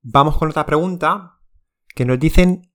Vamos 0.03 0.37
con 0.37 0.51
otra 0.51 0.67
pregunta 0.67 1.39
que 1.95 2.05
nos 2.05 2.19
dicen 2.19 2.73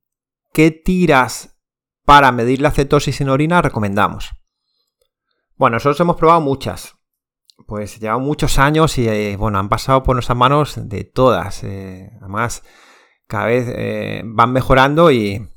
qué 0.54 0.72
tiras 0.72 1.60
para 2.06 2.32
medir 2.32 2.62
la 2.62 2.72
cetosis 2.72 3.20
en 3.22 3.30
orina 3.30 3.62
recomendamos. 3.62 4.32
Bueno, 5.58 5.76
nosotros 5.76 6.00
hemos 6.00 6.16
probado 6.16 6.40
muchas. 6.42 6.96
Pues 7.66 8.00
llevamos 8.00 8.26
muchos 8.26 8.60
años 8.60 8.98
y 8.98 9.10
eh, 9.10 9.36
bueno, 9.36 9.60
han 9.60 9.68
pasado 9.68 10.04
por 10.04 10.16
nuestras 10.16 10.38
manos 10.38 10.90
de 10.90 11.04
todas. 11.04 11.64
Eh, 11.64 12.12
además, 12.22 12.64
cada 13.28 13.48
vez 13.48 13.68
eh, 13.76 14.22
van 14.24 14.54
mejorando 14.54 15.12
y, 15.12 15.50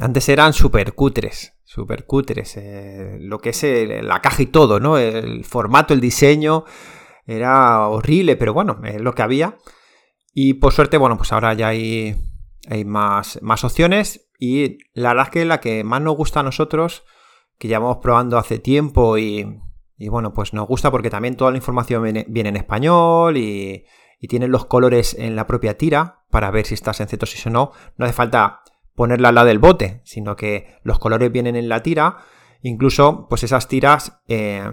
antes 0.00 0.28
eran 0.28 0.52
súper 0.52 0.94
cutres, 0.94 1.54
súper 1.64 2.04
cutres. 2.04 2.56
Eh, 2.56 3.16
lo 3.20 3.38
que 3.38 3.50
es 3.50 3.64
la 4.02 4.20
caja 4.20 4.42
y 4.42 4.46
todo, 4.46 4.80
¿no? 4.80 4.98
El 4.98 5.44
formato, 5.44 5.94
el 5.94 6.00
diseño, 6.00 6.64
era 7.26 7.88
horrible, 7.88 8.36
pero 8.36 8.52
bueno, 8.52 8.80
es 8.84 9.00
lo 9.00 9.14
que 9.14 9.22
había. 9.22 9.56
Y 10.32 10.54
por 10.54 10.72
suerte, 10.72 10.98
bueno, 10.98 11.16
pues 11.16 11.32
ahora 11.32 11.54
ya 11.54 11.68
hay, 11.68 12.16
hay 12.68 12.84
más, 12.84 13.38
opciones. 13.62 14.28
Y 14.38 14.78
la 14.92 15.10
verdad 15.10 15.26
es 15.26 15.30
que 15.30 15.44
la 15.44 15.60
que 15.60 15.84
más 15.84 16.02
nos 16.02 16.16
gusta 16.16 16.40
a 16.40 16.42
nosotros, 16.42 17.04
que 17.58 17.68
llevamos 17.68 17.98
probando 17.98 18.36
hace 18.36 18.58
tiempo 18.58 19.16
y, 19.16 19.60
bueno, 20.10 20.34
pues 20.34 20.52
nos 20.52 20.66
gusta 20.66 20.90
porque 20.90 21.08
también 21.08 21.36
toda 21.36 21.52
la 21.52 21.56
información 21.56 22.02
viene, 22.02 22.26
viene 22.28 22.48
en 22.48 22.56
español 22.56 23.36
y, 23.36 23.86
y 24.18 24.26
tienen 24.26 24.50
los 24.50 24.66
colores 24.66 25.14
en 25.18 25.36
la 25.36 25.46
propia 25.46 25.78
tira 25.78 26.24
para 26.30 26.50
ver 26.50 26.66
si 26.66 26.74
estás 26.74 27.00
en 27.00 27.08
cetosis 27.08 27.46
o 27.46 27.50
no. 27.50 27.70
No 27.96 28.04
hace 28.04 28.14
falta 28.14 28.63
ponerla 28.94 29.28
al 29.28 29.34
lado 29.34 29.46
del 29.48 29.58
bote, 29.58 30.00
sino 30.04 30.36
que 30.36 30.78
los 30.82 30.98
colores 30.98 31.30
vienen 31.32 31.56
en 31.56 31.68
la 31.68 31.82
tira. 31.82 32.18
Incluso, 32.62 33.26
pues 33.28 33.42
esas 33.42 33.68
tiras 33.68 34.20
eh, 34.28 34.70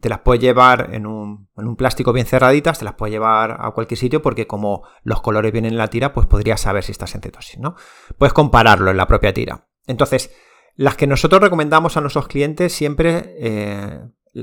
te 0.00 0.08
las 0.08 0.20
puedes 0.20 0.40
llevar 0.42 0.90
en 0.92 1.06
un, 1.06 1.48
plástico 1.76 2.12
bien 2.12 2.26
cerraditas, 2.26 2.78
te 2.78 2.84
las 2.84 2.94
puedes 2.94 3.12
llevar 3.12 3.56
a 3.60 3.70
cualquier 3.72 3.98
sitio 3.98 4.22
porque 4.22 4.46
como 4.46 4.82
los 5.02 5.20
colores 5.20 5.52
vienen 5.52 5.72
en 5.72 5.78
la 5.78 5.88
tira, 5.88 6.12
pues 6.12 6.26
podrías 6.26 6.60
saber 6.60 6.84
si 6.84 6.92
estás 6.92 7.14
en 7.14 7.22
cetosis, 7.22 7.58
¿no? 7.58 7.74
Puedes 8.18 8.32
compararlo 8.32 8.90
en 8.90 8.96
la 8.96 9.06
propia 9.06 9.32
tira. 9.32 9.68
Entonces, 9.86 10.30
las 10.76 10.96
que 10.96 11.06
nosotros 11.06 11.40
recomendamos 11.40 11.96
a 11.96 12.00
nuestros 12.00 12.28
clientes 12.28 12.72
siempre, 12.72 13.34
eh, 13.38 14.00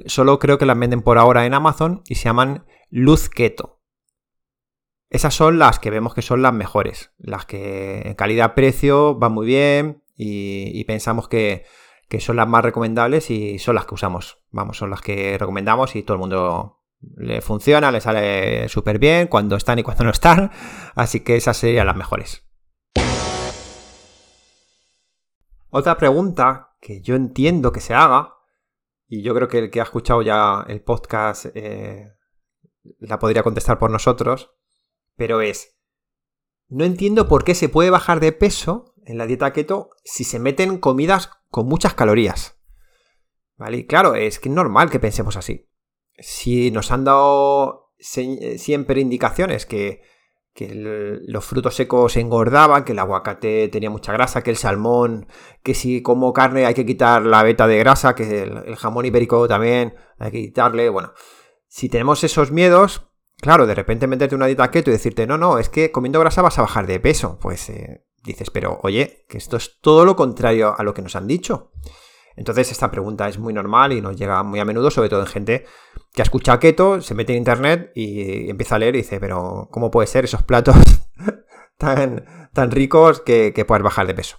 solo 0.08 0.40
creo 0.40 0.58
que 0.58 0.66
las 0.66 0.78
venden 0.78 1.02
por 1.02 1.18
ahora 1.18 1.46
en 1.46 1.54
Amazon 1.54 2.02
y 2.08 2.16
se 2.16 2.26
llaman 2.26 2.66
Luz 2.90 3.30
Keto. 3.30 3.75
Esas 5.10 5.34
son 5.34 5.60
las 5.60 5.80
que 5.80 5.92
vemos 5.92 6.14
que 6.14 6.22
son 6.22 6.42
las 6.42 6.54
mejores, 6.54 7.12
las 7.18 7.46
que 7.46 8.16
calidad-precio 8.18 9.16
van 9.16 9.34
muy 9.34 9.46
bien 9.46 10.04
y, 10.18 10.84
pensamos 10.86 11.28
que, 11.28 11.66
son 12.20 12.38
las 12.38 12.48
más 12.48 12.64
recomendables 12.64 13.30
y 13.30 13.60
son 13.60 13.76
las 13.76 13.86
que 13.86 13.94
usamos. 13.94 14.40
Vamos, 14.52 14.78
son 14.78 14.90
las 14.90 15.02
que 15.02 15.38
recomendamos 15.38 15.96
y 15.96 16.04
todo 16.04 16.16
el 16.16 16.22
mundo 16.22 16.82
Le 17.18 17.42
funciona, 17.42 17.92
le 17.92 18.02
sale 18.02 18.68
súper 18.70 19.00
bien 19.00 19.28
cuando 19.28 19.58
están 19.58 19.78
y 19.80 19.84
cuando 19.84 20.06
no 20.06 20.10
están. 20.12 20.52
Así 20.96 21.20
que 21.20 21.36
esas 21.36 21.58
serían 21.58 21.88
las 21.88 21.98
mejores. 21.98 22.44
Otra 25.70 25.98
pregunta 25.98 26.78
que 26.80 27.02
yo 27.02 27.16
entiendo 27.16 27.74
que 27.74 27.82
se 27.82 27.94
haga, 27.94 28.36
y 29.08 29.22
yo 29.22 29.36
creo 29.36 29.48
que 29.48 29.60
el 29.60 29.70
que 29.70 29.82
ha 29.82 29.84
escuchado 29.84 30.22
ya 30.22 30.64
el 30.68 30.82
podcast 30.82 31.48
eh, 31.54 32.14
la 33.00 33.20
podría 33.20 33.44
contestar 33.44 33.78
por 33.78 33.92
nosotros, 33.92 34.55
pero 35.16 35.42
es, 35.42 35.78
no 36.68 36.84
entiendo 36.84 37.28
por 37.28 37.44
qué 37.44 37.56
se 37.56 37.70
puede 37.70 37.90
bajar 37.90 38.20
de 38.20 38.32
peso 38.32 38.94
en 39.06 39.18
la 39.18 39.28
dieta 39.28 39.54
keto 39.54 39.90
si 40.04 40.24
se 40.24 40.40
meten 40.40 40.78
comidas 40.78 41.30
con 41.50 41.68
muchas 41.68 41.94
calorías. 41.94 42.60
¿Vale? 43.58 43.78
Y 43.78 43.88
claro, 43.88 44.16
es 44.16 44.40
que 44.40 44.50
es 44.50 44.56
normal 44.56 44.90
que 44.90 45.00
pensemos 45.00 45.38
así. 45.38 45.70
Si 46.18 46.72
nos 46.72 46.92
han 46.92 47.04
dado 47.04 47.94
siempre 47.98 49.00
indicaciones 49.00 49.66
que 49.66 50.02
que 50.56 50.72
los 50.74 51.44
frutos 51.44 51.76
secos 51.76 52.16
engordaban, 52.16 52.86
que 52.86 52.94
el 52.94 53.00
aguacate 53.00 53.68
tenía 53.68 53.90
mucha 53.90 54.14
grasa, 54.14 54.42
que 54.42 54.52
el 54.52 54.56
salmón, 54.56 55.28
que 55.62 55.74
si 55.74 56.02
como 56.02 56.32
carne 56.32 56.66
hay 56.66 56.74
que 56.74 56.86
quitar 56.86 57.24
la 57.24 57.44
beta 57.44 57.68
de 57.68 57.78
grasa, 57.78 58.16
que 58.16 58.44
el, 58.44 58.76
jamón 58.78 59.06
ibérico 59.06 59.50
también 59.50 59.96
hay 60.18 60.32
que 60.32 60.42
quitarle. 60.42 60.88
Bueno, 60.88 61.12
si 61.68 61.90
tenemos 61.90 62.24
esos 62.24 62.54
miedos, 62.54 63.06
claro, 63.46 63.68
de 63.68 63.76
repente 63.76 64.08
meterte 64.08 64.34
una 64.34 64.48
dieta 64.48 64.72
keto 64.72 64.90
y 64.90 64.94
decirte, 64.94 65.28
no, 65.28 65.38
no, 65.38 65.60
es 65.60 65.70
que 65.70 65.92
comiendo 65.92 66.20
grasa 66.20 66.42
vas 66.42 66.58
a 66.58 66.64
bajar 66.64 66.88
de 66.88 67.00
peso, 67.00 67.38
pues 67.40 67.70
eh, 67.70 68.04
dices, 68.24 68.50
pero 68.50 68.80
oye, 68.82 69.24
que 69.30 69.38
esto 69.38 69.56
es 69.56 69.80
todo 69.82 70.04
lo 70.04 70.16
contrario 70.16 70.74
a 70.76 70.82
lo 70.82 70.96
que 70.96 71.04
nos 71.04 71.16
han 71.16 71.28
dicho. 71.28 71.72
Entonces 72.36 72.72
esta 72.72 72.90
pregunta 72.90 73.30
es 73.30 73.38
muy 73.38 73.54
normal 73.54 73.94
y 73.94 74.02
nos 74.02 74.16
llega 74.16 74.42
muy 74.42 74.60
a 74.60 74.66
menudo, 74.66 74.90
sobre 74.90 75.10
todo 75.10 75.20
en 75.20 75.28
gente 75.28 75.66
que 76.12 76.24
escucha 76.24 76.60
keto, 76.60 77.02
se 77.02 77.14
mete 77.14 77.34
en 77.34 77.38
internet 77.38 77.92
y 77.94 78.50
empieza 78.50 78.78
a 78.78 78.80
leer 78.80 78.96
y 78.96 79.04
dice, 79.04 79.20
pero 79.20 79.68
¿cómo 79.70 79.92
puede 79.92 80.08
ser 80.08 80.26
esos 80.26 80.42
platos 80.42 80.76
tan, 81.78 82.50
tan 82.52 82.72
ricos 82.72 83.22
que, 83.22 83.54
que 83.54 83.64
puedas 83.64 83.84
bajar 83.84 84.08
de 84.08 84.16
peso? 84.16 84.38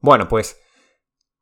Bueno, 0.00 0.28
pues 0.28 0.60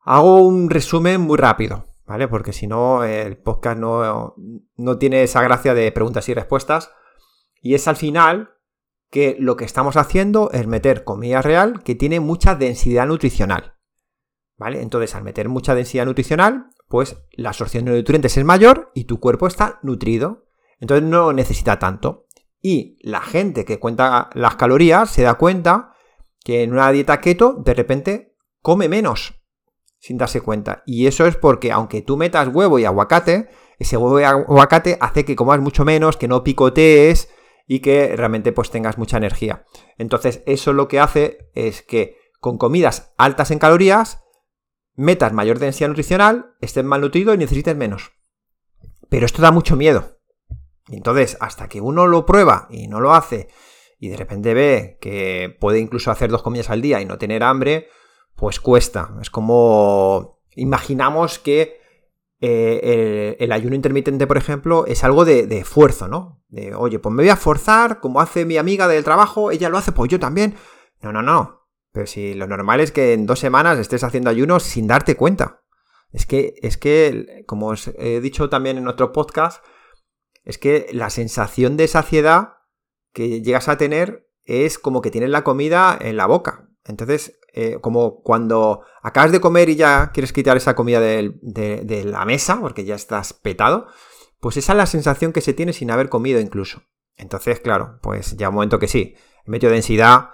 hago 0.00 0.38
un 0.38 0.70
resumen 0.70 1.20
muy 1.20 1.36
rápido, 1.36 1.88
¿vale? 2.06 2.26
Porque 2.26 2.54
si 2.54 2.66
no, 2.66 3.04
el 3.04 3.36
podcast 3.36 3.78
no, 3.78 4.34
no 4.76 4.96
tiene 4.96 5.24
esa 5.24 5.42
gracia 5.42 5.74
de 5.74 5.92
preguntas 5.92 6.26
y 6.30 6.32
respuestas. 6.32 6.90
Y 7.62 7.74
es 7.74 7.88
al 7.88 7.96
final 7.96 8.50
que 9.10 9.36
lo 9.38 9.56
que 9.56 9.64
estamos 9.64 9.96
haciendo 9.96 10.50
es 10.52 10.66
meter 10.66 11.04
comida 11.04 11.40
real 11.40 11.82
que 11.84 11.94
tiene 11.94 12.20
mucha 12.20 12.54
densidad 12.54 13.06
nutricional. 13.06 13.76
¿Vale? 14.58 14.82
Entonces, 14.82 15.14
al 15.14 15.22
meter 15.22 15.48
mucha 15.48 15.74
densidad 15.74 16.04
nutricional, 16.06 16.66
pues 16.88 17.16
la 17.32 17.50
absorción 17.50 17.84
de 17.86 17.92
nutrientes 17.92 18.36
es 18.36 18.44
mayor 18.44 18.90
y 18.94 19.04
tu 19.04 19.20
cuerpo 19.20 19.46
está 19.46 19.78
nutrido. 19.82 20.46
Entonces 20.78 21.08
no 21.08 21.32
necesita 21.32 21.78
tanto. 21.78 22.26
Y 22.60 22.98
la 23.00 23.20
gente 23.20 23.64
que 23.64 23.78
cuenta 23.78 24.30
las 24.34 24.56
calorías 24.56 25.10
se 25.10 25.22
da 25.22 25.34
cuenta 25.34 25.94
que 26.44 26.62
en 26.62 26.72
una 26.72 26.90
dieta 26.90 27.20
keto 27.20 27.54
de 27.54 27.74
repente 27.74 28.36
come 28.60 28.88
menos 28.88 29.34
sin 29.98 30.18
darse 30.18 30.40
cuenta. 30.40 30.82
Y 30.84 31.06
eso 31.06 31.26
es 31.26 31.36
porque 31.36 31.70
aunque 31.70 32.02
tú 32.02 32.16
metas 32.16 32.48
huevo 32.48 32.78
y 32.78 32.84
aguacate, 32.84 33.48
ese 33.78 33.96
huevo 33.96 34.20
y 34.20 34.24
aguacate 34.24 34.98
hace 35.00 35.24
que 35.24 35.36
comas 35.36 35.60
mucho 35.60 35.84
menos, 35.84 36.16
que 36.16 36.28
no 36.28 36.42
picotees 36.42 37.28
y 37.66 37.80
que 37.80 38.16
realmente 38.16 38.52
pues 38.52 38.70
tengas 38.70 38.98
mucha 38.98 39.16
energía. 39.16 39.64
Entonces 39.98 40.42
eso 40.46 40.72
lo 40.72 40.88
que 40.88 41.00
hace 41.00 41.50
es 41.54 41.82
que 41.82 42.16
con 42.40 42.58
comidas 42.58 43.14
altas 43.16 43.50
en 43.50 43.58
calorías 43.58 44.22
metas 44.94 45.32
mayor 45.32 45.58
densidad 45.58 45.88
nutricional, 45.88 46.54
estés 46.60 46.84
mal 46.84 47.00
nutrido 47.00 47.34
y 47.34 47.38
necesites 47.38 47.76
menos. 47.76 48.12
Pero 49.08 49.26
esto 49.26 49.42
da 49.42 49.50
mucho 49.50 49.76
miedo. 49.76 50.18
entonces, 50.88 51.36
hasta 51.40 51.68
que 51.68 51.80
uno 51.80 52.06
lo 52.06 52.26
prueba 52.26 52.66
y 52.70 52.88
no 52.88 53.00
lo 53.00 53.14
hace, 53.14 53.48
y 53.98 54.08
de 54.08 54.16
repente 54.16 54.52
ve 54.52 54.98
que 55.00 55.56
puede 55.60 55.78
incluso 55.78 56.10
hacer 56.10 56.30
dos 56.30 56.42
comidas 56.42 56.70
al 56.70 56.82
día 56.82 57.00
y 57.00 57.04
no 57.04 57.18
tener 57.18 57.42
hambre, 57.42 57.88
pues 58.34 58.58
cuesta. 58.58 59.14
Es 59.20 59.30
como 59.30 60.40
imaginamos 60.56 61.38
que 61.38 61.81
eh, 62.44 63.36
el, 63.38 63.52
ayuno 63.52 63.76
intermitente, 63.76 64.26
por 64.26 64.36
ejemplo, 64.36 64.84
es 64.86 65.04
algo 65.04 65.24
de, 65.24 65.46
de, 65.46 65.58
esfuerzo, 65.58 66.08
¿no? 66.08 66.42
Oye, 66.76 66.98
pues 66.98 67.14
me 67.14 67.22
voy 67.22 67.30
a 67.30 67.36
forzar, 67.36 68.00
como 68.00 68.20
hace 68.20 68.44
mi 68.44 68.56
amiga 68.56 68.88
del 68.88 69.04
trabajo, 69.04 69.52
ella 69.52 69.68
lo 69.68 69.78
hace, 69.78 69.92
pues 69.92 70.10
yo 70.10 70.18
también. 70.18 70.56
No, 71.00 71.12
no, 71.12 71.22
no. 71.22 71.68
Pero 71.92 72.08
si 72.08 72.34
lo 72.34 72.48
normal 72.48 72.80
es 72.80 72.90
que 72.90 73.12
en 73.12 73.26
dos 73.26 73.38
semanas 73.38 73.78
estés 73.78 74.02
haciendo 74.02 74.28
ayunos 74.28 74.64
sin 74.64 74.88
darte 74.88 75.14
cuenta. 75.14 75.62
Es 76.10 76.26
que, 76.26 76.54
es 76.62 76.76
que, 76.76 77.44
como 77.46 77.68
os 77.68 77.92
he 77.96 78.20
dicho 78.20 78.48
también 78.48 78.76
en 78.76 78.88
otro 78.88 79.12
podcast, 79.12 79.64
es 80.44 80.58
que 80.58 80.88
la 80.92 81.10
sensación 81.10 81.76
de 81.76 81.86
saciedad 81.86 82.54
que 83.12 83.40
llegas 83.40 83.68
a 83.68 83.76
tener 83.76 84.28
es 84.44 84.80
como 84.80 85.00
que 85.00 85.12
tienes 85.12 85.30
la 85.30 85.44
comida 85.44 85.96
en 86.00 86.16
la 86.16 86.26
boca. 86.26 86.68
Entonces, 86.84 87.38
eh, 87.52 87.78
como 87.80 88.22
cuando 88.22 88.82
acabas 89.02 89.32
de 89.32 89.40
comer 89.40 89.68
y 89.68 89.76
ya 89.76 90.10
quieres 90.12 90.32
quitar 90.32 90.56
esa 90.56 90.74
comida 90.74 91.00
de, 91.00 92.02
la 92.04 92.24
mesa, 92.24 92.60
porque 92.60 92.84
ya 92.84 92.94
estás 92.94 93.32
petado, 93.32 93.86
pues 94.40 94.56
esa 94.56 94.72
es 94.72 94.76
la 94.76 94.86
sensación 94.86 95.32
que 95.32 95.40
se 95.40 95.52
tiene 95.52 95.72
sin 95.72 95.90
haber 95.90 96.08
comido 96.08 96.40
incluso. 96.40 96.82
Entonces, 97.16 97.60
claro, 97.60 97.98
pues 98.02 98.36
ya 98.36 98.48
un 98.48 98.56
momento 98.56 98.78
que 98.78 98.88
sí, 98.88 99.14
he 99.46 99.50
metido 99.50 99.70
densidad, 99.70 100.30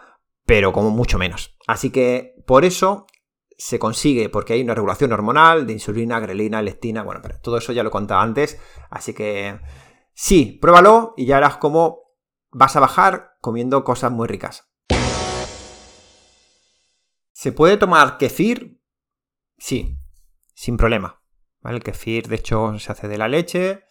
pero 0.47 0.73
como 0.73 0.91
mucho 0.91 1.19
menos. 1.19 1.57
Así 1.67 1.91
que 1.91 2.35
por 2.47 2.65
eso 2.65 3.07
se 3.59 3.79
consigue, 3.79 4.29
porque 4.29 4.53
hay 4.53 4.63
una 4.63 4.75
regulación 4.75 5.13
hormonal 5.13 5.67
de 5.67 5.73
insulina, 5.73 6.21
grelina, 6.21 6.63
leptina, 6.63 7.03
bueno, 7.03 7.21
pero 7.23 7.41
todo 7.41 7.59
eso 7.59 7.73
ya 7.73 7.83
lo 7.83 7.89
he 7.89 7.93
contado 7.93 8.21
antes, 8.21 8.59
así 8.89 9.13
que 9.13 9.59
sí, 10.15 10.59
pruébalo 10.63 11.15
y 11.17 11.27
ya 11.27 11.37
verás 11.37 11.57
cómo 11.57 12.15
vas 12.51 12.77
a 12.77 12.81
bajar 12.81 13.33
comiendo 13.41 13.83
cosas 13.83 14.13
muy 14.13 14.29
ricas. 14.29 14.68
¿Se 17.39 17.53
puede 17.53 17.77
tomar 17.77 18.19
kefir? 18.19 18.81
Sí, 19.59 19.97
sin 20.55 20.77
problema. 20.77 21.23
El 21.63 21.85
kefir, 21.85 22.27
de 22.27 22.35
hecho, 22.35 22.77
se 22.81 22.91
hace 22.91 23.07
de 23.07 23.17
la 23.17 23.29
leche, 23.29 23.85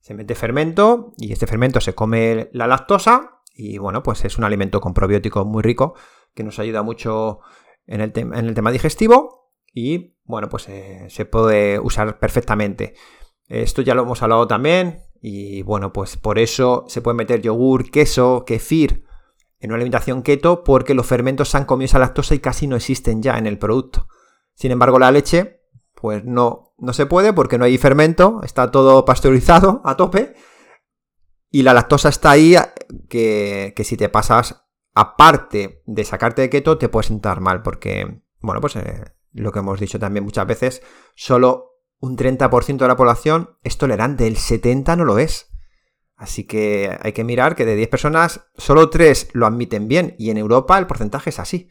se 0.00 0.14
mete 0.14 0.34
fermento 0.34 1.12
y 1.16 1.32
este 1.32 1.46
fermento 1.46 1.80
se 1.80 1.94
come 1.94 2.50
la 2.52 2.66
lactosa 2.66 3.40
y 3.54 3.78
bueno, 3.78 4.02
pues 4.02 4.24
es 4.24 4.36
un 4.36 4.42
alimento 4.42 4.80
con 4.80 4.94
probióticos 4.94 5.46
muy 5.46 5.62
rico 5.62 5.94
que 6.34 6.42
nos 6.42 6.58
ayuda 6.58 6.82
mucho 6.82 7.38
en 7.86 8.00
el, 8.00 8.12
tema 8.12 8.72
digestivo 8.72 9.52
y 9.72 10.16
bueno, 10.24 10.48
pues 10.48 10.68
eh, 10.68 11.06
se 11.08 11.24
puede 11.24 11.78
usar 11.78 12.18
perfectamente. 12.18 12.94
Esto 13.46 13.80
ya 13.80 13.94
lo 13.94 14.02
hemos 14.02 14.24
hablado 14.24 14.48
también 14.48 15.04
y 15.22 15.62
bueno, 15.62 15.92
pues 15.92 16.16
por 16.16 16.40
eso 16.40 16.84
se 16.88 17.00
puede 17.00 17.16
meter 17.16 17.42
yogur, 17.42 17.92
queso, 17.92 18.42
kefir 18.44 19.04
en 19.60 19.70
una 19.70 19.76
alimentación 19.76 20.22
keto 20.22 20.64
porque 20.64 20.94
los 20.94 21.06
fermentos 21.06 21.50
se 21.50 21.56
han 21.56 21.64
comido 21.64 21.86
esa 21.86 21.98
lactosa 21.98 22.34
y 22.34 22.38
casi 22.38 22.66
no 22.66 22.76
existen 22.76 23.22
ya 23.22 23.38
en 23.38 23.46
el 23.46 23.58
producto. 23.58 24.08
Sin 24.54 24.70
embargo, 24.70 24.98
la 24.98 25.10
leche, 25.10 25.62
pues 25.94 26.24
no, 26.24 26.74
no 26.78 26.92
se 26.92 27.06
puede 27.06 27.32
porque 27.32 27.58
no 27.58 27.64
hay 27.64 27.78
fermento, 27.78 28.40
está 28.44 28.70
todo 28.70 29.04
pasteurizado 29.04 29.82
a 29.84 29.96
tope 29.96 30.34
y 31.50 31.62
la 31.62 31.74
lactosa 31.74 32.08
está 32.08 32.30
ahí 32.30 32.54
que, 33.08 33.74
si 33.84 33.96
te 33.96 34.08
pasas, 34.08 34.66
aparte 34.94 35.82
de 35.86 36.04
sacarte 36.04 36.42
de 36.42 36.50
keto, 36.50 36.78
te 36.78 36.88
puede 36.88 37.08
sentar 37.08 37.40
mal, 37.40 37.62
porque, 37.62 38.22
bueno, 38.40 38.60
pues 38.60 38.76
eh, 38.76 39.04
lo 39.32 39.52
que 39.52 39.60
hemos 39.60 39.80
dicho 39.80 39.98
también 39.98 40.24
muchas 40.24 40.46
veces, 40.46 40.82
solo 41.14 41.82
un 42.00 42.16
30% 42.16 42.76
de 42.76 42.88
la 42.88 42.96
población 42.96 43.56
es 43.62 43.78
tolerante, 43.78 44.26
el 44.26 44.36
70% 44.36 44.96
no 44.96 45.04
lo 45.04 45.18
es. 45.18 45.50
Así 46.18 46.44
que 46.44 46.98
hay 47.00 47.12
que 47.12 47.22
mirar 47.22 47.54
que 47.54 47.64
de 47.64 47.76
10 47.76 47.88
personas, 47.88 48.48
solo 48.56 48.90
3 48.90 49.30
lo 49.34 49.46
admiten 49.46 49.86
bien, 49.86 50.16
y 50.18 50.30
en 50.30 50.36
Europa 50.36 50.76
el 50.76 50.88
porcentaje 50.88 51.30
es 51.30 51.38
así. 51.38 51.70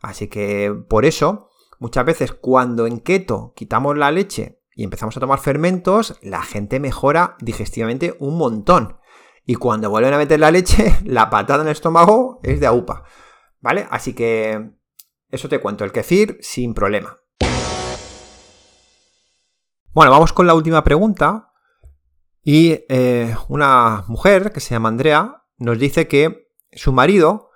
Así 0.00 0.28
que 0.28 0.72
por 0.88 1.04
eso, 1.04 1.50
muchas 1.80 2.06
veces 2.06 2.32
cuando 2.32 2.86
en 2.86 3.00
keto 3.00 3.52
quitamos 3.56 3.98
la 3.98 4.12
leche 4.12 4.62
y 4.76 4.84
empezamos 4.84 5.16
a 5.16 5.20
tomar 5.20 5.40
fermentos, 5.40 6.16
la 6.22 6.42
gente 6.42 6.78
mejora 6.78 7.36
digestivamente 7.40 8.16
un 8.20 8.38
montón. 8.38 8.98
Y 9.44 9.56
cuando 9.56 9.90
vuelven 9.90 10.14
a 10.14 10.18
meter 10.18 10.38
la 10.38 10.52
leche, 10.52 10.96
la 11.04 11.28
patada 11.28 11.62
en 11.62 11.68
el 11.68 11.72
estómago 11.72 12.38
es 12.44 12.60
de 12.60 12.66
aupa. 12.66 13.02
¿Vale? 13.60 13.88
Así 13.90 14.12
que 14.12 14.70
eso 15.28 15.48
te 15.48 15.58
cuento, 15.58 15.84
el 15.84 15.90
kefir 15.90 16.38
sin 16.40 16.72
problema. 16.72 17.18
Bueno, 19.92 20.12
vamos 20.12 20.32
con 20.32 20.46
la 20.46 20.54
última 20.54 20.84
pregunta. 20.84 21.47
Y 22.50 22.86
eh, 22.88 23.36
una 23.48 24.04
mujer 24.08 24.52
que 24.52 24.60
se 24.60 24.70
llama 24.70 24.88
Andrea 24.88 25.44
nos 25.58 25.78
dice 25.78 26.08
que 26.08 26.48
su 26.72 26.94
marido 26.94 27.50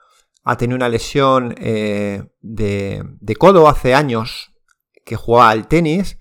ha 0.44 0.58
tenido 0.58 0.76
una 0.76 0.90
lesión 0.90 1.54
eh, 1.56 2.24
de, 2.42 3.36
codo 3.38 3.68
hace 3.68 3.94
años 3.94 4.52
que 5.06 5.16
jugaba 5.16 5.48
al 5.48 5.66
tenis 5.66 6.18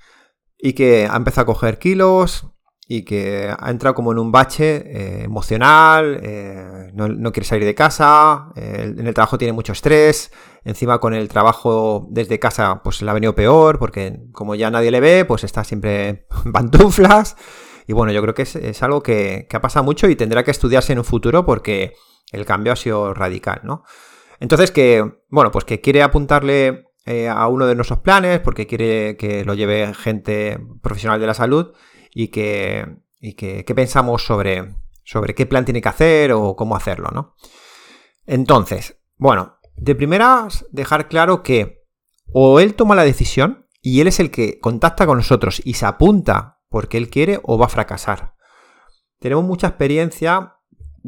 y 0.57 0.71
que 0.71 1.05
ha 1.05 1.17
empezado 1.17 1.51
a 1.51 1.53
coger 1.53 1.79
kilos 1.79 2.47
y 2.87 3.03
que 3.03 3.53
ha 3.59 3.69
entrado 3.69 3.93
como 3.93 4.13
en 4.13 4.19
un 4.19 4.31
bache 4.31 4.75
eh, 4.85 5.23
emocional, 5.25 6.21
eh, 6.23 6.91
no, 6.93 7.33
quiere 7.33 7.49
salir 7.49 7.65
de 7.65 7.75
casa, 7.75 8.53
en 8.55 9.05
el 9.05 9.13
trabajo 9.13 9.37
tiene 9.37 9.51
mucho 9.51 9.73
estrés, 9.73 10.31
encima 10.63 10.99
con 10.99 11.13
el 11.13 11.27
trabajo 11.27 12.07
desde 12.09 12.39
casa 12.39 12.79
pues 12.85 13.01
le 13.01 13.11
ha 13.11 13.13
venido 13.13 13.35
peor 13.35 13.79
porque 13.79 14.21
como 14.31 14.55
ya 14.55 14.71
nadie 14.71 14.91
le 14.91 15.01
ve 15.01 15.25
pues 15.25 15.43
está 15.43 15.65
siempre 15.65 16.07
en 16.45 16.51
pantuflas 16.53 17.35
y 17.87 17.93
bueno 17.93 18.11
yo 18.11 18.21
creo 18.21 18.33
que 18.33 18.43
es, 18.43 18.83
algo 18.83 19.01
que, 19.03 19.47
que, 19.49 19.57
ha 19.57 19.61
pasado 19.61 19.83
mucho 19.83 20.07
y 20.07 20.15
tendrá 20.15 20.43
que 20.43 20.51
estudiarse 20.51 20.93
en 20.93 20.99
un 20.99 21.05
futuro 21.05 21.45
porque 21.45 21.93
el 22.31 22.45
cambio 22.45 22.73
ha 22.73 22.75
sido 22.75 23.13
radical, 23.13 23.61
¿no? 23.63 23.83
Entonces 24.39 24.71
que, 24.71 25.03
bueno, 25.29 25.51
pues 25.51 25.65
que 25.65 25.81
quiere 25.81 26.01
apuntarle 26.01 26.85
a 27.29 27.47
uno 27.47 27.65
de 27.65 27.75
nuestros 27.75 27.99
planes 27.99 28.39
porque 28.39 28.67
quiere 28.67 29.17
que 29.17 29.43
lo 29.43 29.53
lleve 29.53 29.93
gente 29.93 30.59
profesional 30.81 31.19
de 31.19 31.27
la 31.27 31.33
salud 31.33 31.73
y 32.13 32.27
que, 32.29 32.85
y 33.19 33.33
que, 33.33 33.63
pensamos 33.75 34.23
sobre, 34.23 34.75
sobre 35.03 35.33
qué 35.33 35.45
plan 35.45 35.65
tiene 35.65 35.81
que 35.81 35.89
hacer 35.89 36.31
o 36.33 36.55
cómo 36.55 36.75
hacerlo, 36.75 37.09
¿no? 37.13 37.35
Entonces, 38.25 39.01
bueno, 39.17 39.57
de 39.75 39.95
primeras 39.95 40.65
dejar 40.71 41.07
claro 41.07 41.43
que 41.43 41.83
o 42.33 42.59
él 42.59 42.75
toma 42.75 42.95
la 42.95 43.03
decisión 43.03 43.67
y 43.81 44.01
él 44.01 44.07
es 44.07 44.19
el 44.19 44.31
que 44.31 44.59
contacta 44.59 45.05
con 45.05 45.17
nosotros 45.17 45.61
y 45.65 45.73
se 45.73 45.85
apunta 45.85 46.60
porque 46.71 46.97
él 46.97 47.11
quiere 47.11 47.39
o 47.43 47.59
va 47.59 47.67
a 47.67 47.69
fracasar. 47.69 48.33
Tenemos 49.19 49.43
mucha 49.43 49.67
experiencia, 49.67 50.55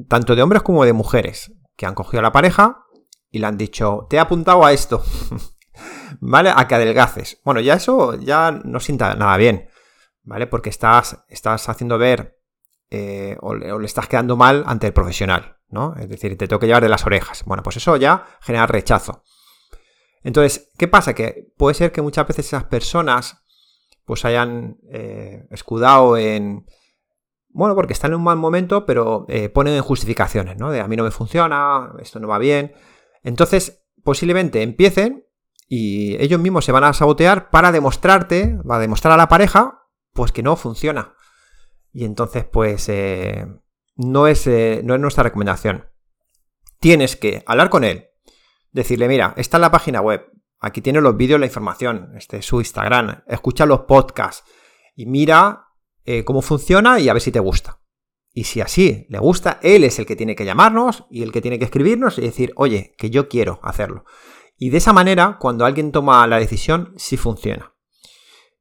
tanto 0.08 0.36
de 0.36 0.44
hombres 0.44 0.62
como 0.62 0.86
de 0.86 0.94
mujeres, 0.94 1.52
que 1.76 1.88
han 1.88 1.96
cogido 1.96 2.20
a 2.20 2.24
la 2.24 2.32
pareja 2.32 2.86
y 3.32 3.40
le 3.40 3.48
han 3.48 3.58
dicho, 3.58 4.06
te 4.08 4.18
he 4.18 4.20
apuntado 4.20 4.64
a 4.64 4.72
esto, 4.74 5.04
¿vale? 6.20 6.54
A 6.56 6.68
que 6.68 6.76
adelgaces. 6.76 7.42
Bueno, 7.44 7.62
ya 7.62 7.74
eso 7.74 8.14
ya 8.20 8.52
no 8.52 8.80
sienta 8.80 9.16
nada 9.16 9.38
bien. 9.38 9.70
¿vale? 10.24 10.48
Porque 10.48 10.70
estás, 10.70 11.24
estás 11.28 11.70
haciendo 11.70 11.98
ver 11.98 12.40
eh, 12.90 13.38
o, 13.42 13.54
le, 13.56 13.86
estás 13.86 14.08
quedando 14.08 14.36
mal 14.36 14.64
ante 14.66 14.88
el 14.88 14.94
profesional, 14.94 15.58
¿no? 15.70 15.96
Es 15.96 16.10
decir, 16.10 16.38
te 16.38 16.48
tengo 16.48 16.60
que 16.60 16.68
llevar 16.68 16.84
de 16.84 16.90
las 16.90 17.06
orejas. 17.06 17.44
Bueno, 17.46 17.64
pues 17.64 17.78
eso 17.78 17.96
ya 17.98 18.26
genera 18.42 18.68
rechazo. 18.68 19.24
Entonces, 20.24 20.72
¿qué 20.78 20.88
pasa? 20.88 21.14
Que 21.14 21.52
puede 21.58 21.74
ser 21.74 21.92
que 21.92 22.02
muchas 22.02 22.28
veces 22.28 22.48
esas 22.48 22.66
personas 22.66 23.43
pues 24.06 24.26
hayan 24.26 24.78
eh, 24.92 25.46
escudado 25.52 26.18
en... 26.18 26.66
Bueno, 27.50 27.76
porque 27.76 27.94
están 27.94 28.12
en 28.12 28.18
un 28.18 28.24
mal 28.24 28.38
momento, 28.38 28.86
pero 28.86 29.26
eh, 29.30 29.50
ponen 29.50 29.76
en 29.76 29.84
justificaciones, 29.84 30.58
¿no? 30.58 30.72
De 30.72 30.82
a 30.82 30.88
mí 30.88 30.96
no 30.96 31.04
me 31.04 31.12
funciona, 31.12 31.94
esto 32.00 32.20
no 32.20 32.28
va 32.28 32.40
bien. 32.40 32.74
Entonces, 33.22 33.86
posiblemente 34.04 34.64
empiecen 34.64 35.28
y 35.68 36.16
ellos 36.22 36.40
mismos 36.40 36.66
se 36.66 36.72
van 36.72 36.84
a 36.84 36.94
sabotear 36.94 37.52
para 37.52 37.72
demostrarte, 37.72 38.58
va 38.70 38.78
a 38.78 38.80
demostrar 38.80 39.14
a 39.14 39.18
la 39.18 39.28
pareja 39.28 39.84
pues 40.14 40.32
que 40.32 40.44
no 40.44 40.56
funciona. 40.56 41.16
Y 41.92 42.06
entonces, 42.06 42.46
pues, 42.46 42.88
eh, 42.90 43.46
no, 43.96 44.28
es, 44.28 44.48
eh, 44.48 44.82
no 44.84 44.96
es 44.96 45.02
nuestra 45.02 45.24
recomendación. 45.24 45.90
Tienes 46.80 47.16
que 47.16 47.44
hablar 47.46 47.70
con 47.70 47.84
él, 47.84 48.10
decirle, 48.72 49.08
mira, 49.08 49.34
esta 49.38 49.58
es 49.58 49.62
la 49.62 49.72
página 49.72 50.02
web, 50.02 50.26
aquí 50.64 50.82
tiene 50.82 51.02
los 51.02 51.16
vídeos, 51.16 51.40
la 51.40 51.46
información, 51.46 52.14
este 52.16 52.38
es 52.38 52.46
su 52.46 52.60
Instagram, 52.60 53.24
escucha 53.28 53.66
los 53.66 53.82
podcasts 53.82 54.44
y 54.96 55.06
mira 55.06 55.68
eh, 56.06 56.24
cómo 56.24 56.42
funciona 56.42 57.00
y 57.00 57.10
a 57.10 57.14
ver 57.14 57.22
si 57.22 57.32
te 57.32 57.40
gusta. 57.40 57.80
Y 58.34 58.46
si 58.46 58.62
así 58.62 59.06
le 59.10 59.20
gusta, 59.20 59.60
él 59.62 59.84
es 59.84 60.00
el 60.00 60.08
que 60.08 60.16
tiene 60.16 60.36
que 60.36 60.46
llamarnos 60.46 61.06
y 61.12 61.22
el 61.22 61.32
que 61.32 61.42
tiene 61.42 61.60
que 61.60 61.66
escribirnos 61.66 62.18
y 62.18 62.22
decir, 62.22 62.52
oye, 62.56 62.96
que 62.98 63.12
yo 63.12 63.30
quiero 63.30 63.60
hacerlo. 63.62 64.06
Y 64.58 64.72
de 64.72 64.78
esa 64.78 64.94
manera, 64.94 65.38
cuando 65.40 65.66
alguien 65.66 65.92
toma 65.92 66.26
la 66.26 66.40
decisión, 66.40 66.94
sí 66.98 67.16
funciona. 67.16 67.76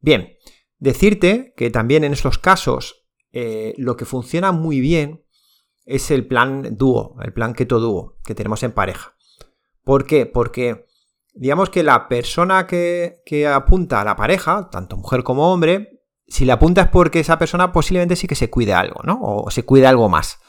Bien, 0.01 0.37
Decirte 0.83 1.55
que 1.57 1.71
también 1.71 2.03
en 2.03 2.13
estos 2.13 2.39
casos 2.39 3.07
eh, 3.31 3.73
lo 3.77 3.97
que 3.97 4.05
funciona 4.05 4.51
muy 4.51 4.81
bien 4.81 5.25
es 5.85 6.11
el 6.11 6.27
plan 6.27 6.77
dúo, 6.77 7.15
el 7.23 7.33
plan 7.33 7.55
keto 7.55 7.79
dúo 7.79 8.17
que 8.25 8.35
tenemos 8.35 8.65
en 8.65 8.73
pareja. 8.73 9.15
¿Por 9.85 10.07
qué? 10.07 10.27
Porque 10.27 10.87
digamos 11.35 11.71
que 11.71 11.83
la 11.83 12.09
persona 12.09 12.67
que, 12.67 13.23
apunta 13.53 14.01
a 14.01 14.05
la 14.05 14.17
pareja, 14.17 14.69
tanto 14.71 14.97
mujer 14.97 15.23
como 15.23 15.53
hombre, 15.53 16.01
si 16.27 16.45
le 16.45 16.53
apunta 16.53 16.83
es 16.83 16.89
porque 16.89 17.21
esa 17.21 17.39
persona 17.39 17.73
posiblemente 17.73 18.17
sí 18.17 18.27
que 18.27 18.35
se 18.35 18.51
cuide 18.51 18.73
algo, 18.73 19.01
¿no? 19.05 19.19
O 19.21 19.51
se 19.51 19.65
cuide 19.65 19.87
algo 19.87 20.09
más. 20.09 20.41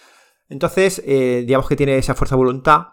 Entonces, 0.50 1.02
eh, 1.06 1.43
digamos 1.46 1.67
que 1.67 1.76
tiene 1.76 1.98
esa 1.98 2.15
fuerza 2.15 2.36
de 2.36 2.39
voluntad 2.39 2.88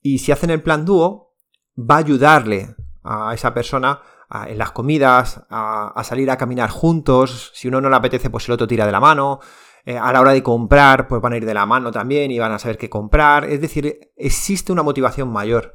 y 0.00 0.18
si 0.18 0.32
hacen 0.32 0.50
el 0.50 0.62
plan 0.62 0.84
dúo, 0.84 1.34
va 1.78 1.96
a 1.96 1.98
ayudarle 1.98 2.74
a 3.02 3.34
esa 3.34 3.52
persona 3.52 4.00
en 4.46 4.58
las 4.58 4.72
comidas, 4.72 5.44
a, 5.50 6.02
salir 6.04 6.30
a 6.30 6.36
caminar 6.36 6.70
juntos. 6.70 7.52
Si 7.54 7.68
uno 7.68 7.80
no 7.80 7.90
le 7.90 7.96
apetece, 7.96 8.30
pues 8.30 8.48
el 8.48 8.54
otro 8.54 8.66
tira 8.66 8.86
de 8.86 8.92
la 8.92 9.00
mano. 9.00 9.40
Eh, 9.84 9.98
a 9.98 10.12
la 10.12 10.20
hora 10.20 10.32
de 10.32 10.42
comprar, 10.42 11.06
pues 11.06 11.20
van 11.20 11.34
a 11.34 11.36
ir 11.36 11.44
de 11.44 11.54
la 11.54 11.66
mano 11.66 11.92
también 11.92 12.30
y 12.30 12.38
van 12.38 12.52
a 12.52 12.58
saber 12.58 12.78
qué 12.78 12.88
comprar. 12.88 13.44
Es 13.44 13.60
decir, 13.60 14.12
existe 14.16 14.72
una 14.72 14.82
motivación 14.82 15.30
mayor. 15.30 15.74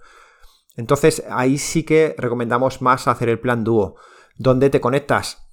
Entonces 0.75 1.23
ahí 1.29 1.57
sí 1.57 1.83
que 1.83 2.15
recomendamos 2.17 2.81
más 2.81 3.07
hacer 3.07 3.29
el 3.29 3.39
plan 3.39 3.63
dúo, 3.63 3.95
donde 4.37 4.69
te 4.69 4.81
conectas 4.81 5.49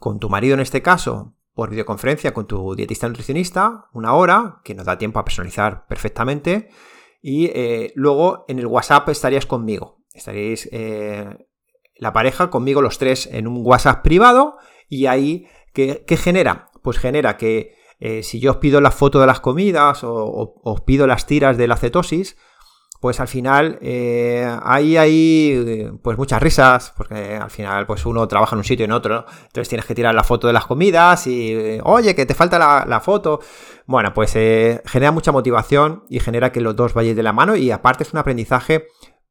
con 0.00 0.18
tu 0.18 0.28
marido 0.28 0.54
en 0.54 0.60
este 0.60 0.82
caso, 0.82 1.34
por 1.54 1.70
videoconferencia 1.70 2.34
con 2.34 2.46
tu 2.46 2.74
dietista 2.74 3.08
nutricionista, 3.08 3.86
una 3.92 4.14
hora, 4.14 4.60
que 4.62 4.74
nos 4.74 4.84
da 4.84 4.98
tiempo 4.98 5.18
a 5.18 5.24
personalizar 5.24 5.86
perfectamente. 5.86 6.68
Y 7.22 7.46
eh, 7.46 7.92
luego 7.94 8.44
en 8.48 8.58
el 8.58 8.66
WhatsApp 8.66 9.08
estarías 9.08 9.46
conmigo. 9.46 10.04
Estaréis 10.12 10.68
eh, 10.70 11.26
la 11.96 12.12
pareja, 12.12 12.50
conmigo 12.50 12.82
los 12.82 12.98
tres 12.98 13.26
en 13.32 13.46
un 13.46 13.64
WhatsApp 13.64 14.02
privado 14.02 14.58
y 14.88 15.06
ahí, 15.06 15.46
¿qué, 15.72 16.04
genera? 16.16 16.70
Pues 16.82 16.98
genera 16.98 17.36
que 17.36 17.74
eh, 17.98 18.22
si 18.22 18.38
yo 18.38 18.52
os 18.52 18.56
pido 18.58 18.80
la 18.80 18.90
foto 18.90 19.18
de 19.20 19.26
las 19.26 19.40
comidas 19.40 20.04
o, 20.04 20.60
os 20.62 20.80
pido 20.82 21.06
las 21.06 21.26
tiras 21.26 21.56
de 21.56 21.68
la 21.68 21.76
cetosis, 21.76 22.36
pues 23.06 23.20
al 23.20 23.28
final 23.28 23.78
eh, 23.82 24.44
ahí 24.64 24.96
hay 24.96 25.96
pues 26.02 26.18
muchas 26.18 26.42
risas, 26.42 26.92
porque 26.96 27.36
al 27.36 27.50
final 27.50 27.86
pues 27.86 28.04
uno 28.04 28.26
trabaja 28.26 28.56
en 28.56 28.58
un 28.58 28.64
sitio 28.64 28.82
y 28.82 28.86
en 28.86 28.90
otro, 28.90 29.24
entonces 29.44 29.68
tienes 29.68 29.86
que 29.86 29.94
tirar 29.94 30.12
la 30.12 30.24
foto 30.24 30.48
de 30.48 30.52
las 30.52 30.66
comidas 30.66 31.24
y 31.28 31.78
oye, 31.84 32.16
que 32.16 32.26
te 32.26 32.34
falta 32.34 32.84
la, 32.84 33.00
foto. 33.00 33.38
Bueno, 33.86 34.12
pues 34.12 34.34
eh, 34.34 34.82
genera 34.86 35.12
mucha 35.12 35.30
motivación 35.30 36.02
y 36.08 36.18
genera 36.18 36.50
que 36.50 36.60
los 36.60 36.74
dos 36.74 36.94
vayáis 36.94 37.14
de 37.14 37.22
la 37.22 37.32
mano 37.32 37.54
y 37.54 37.70
aparte 37.70 38.02
es 38.02 38.12
un 38.12 38.18
aprendizaje 38.18 38.88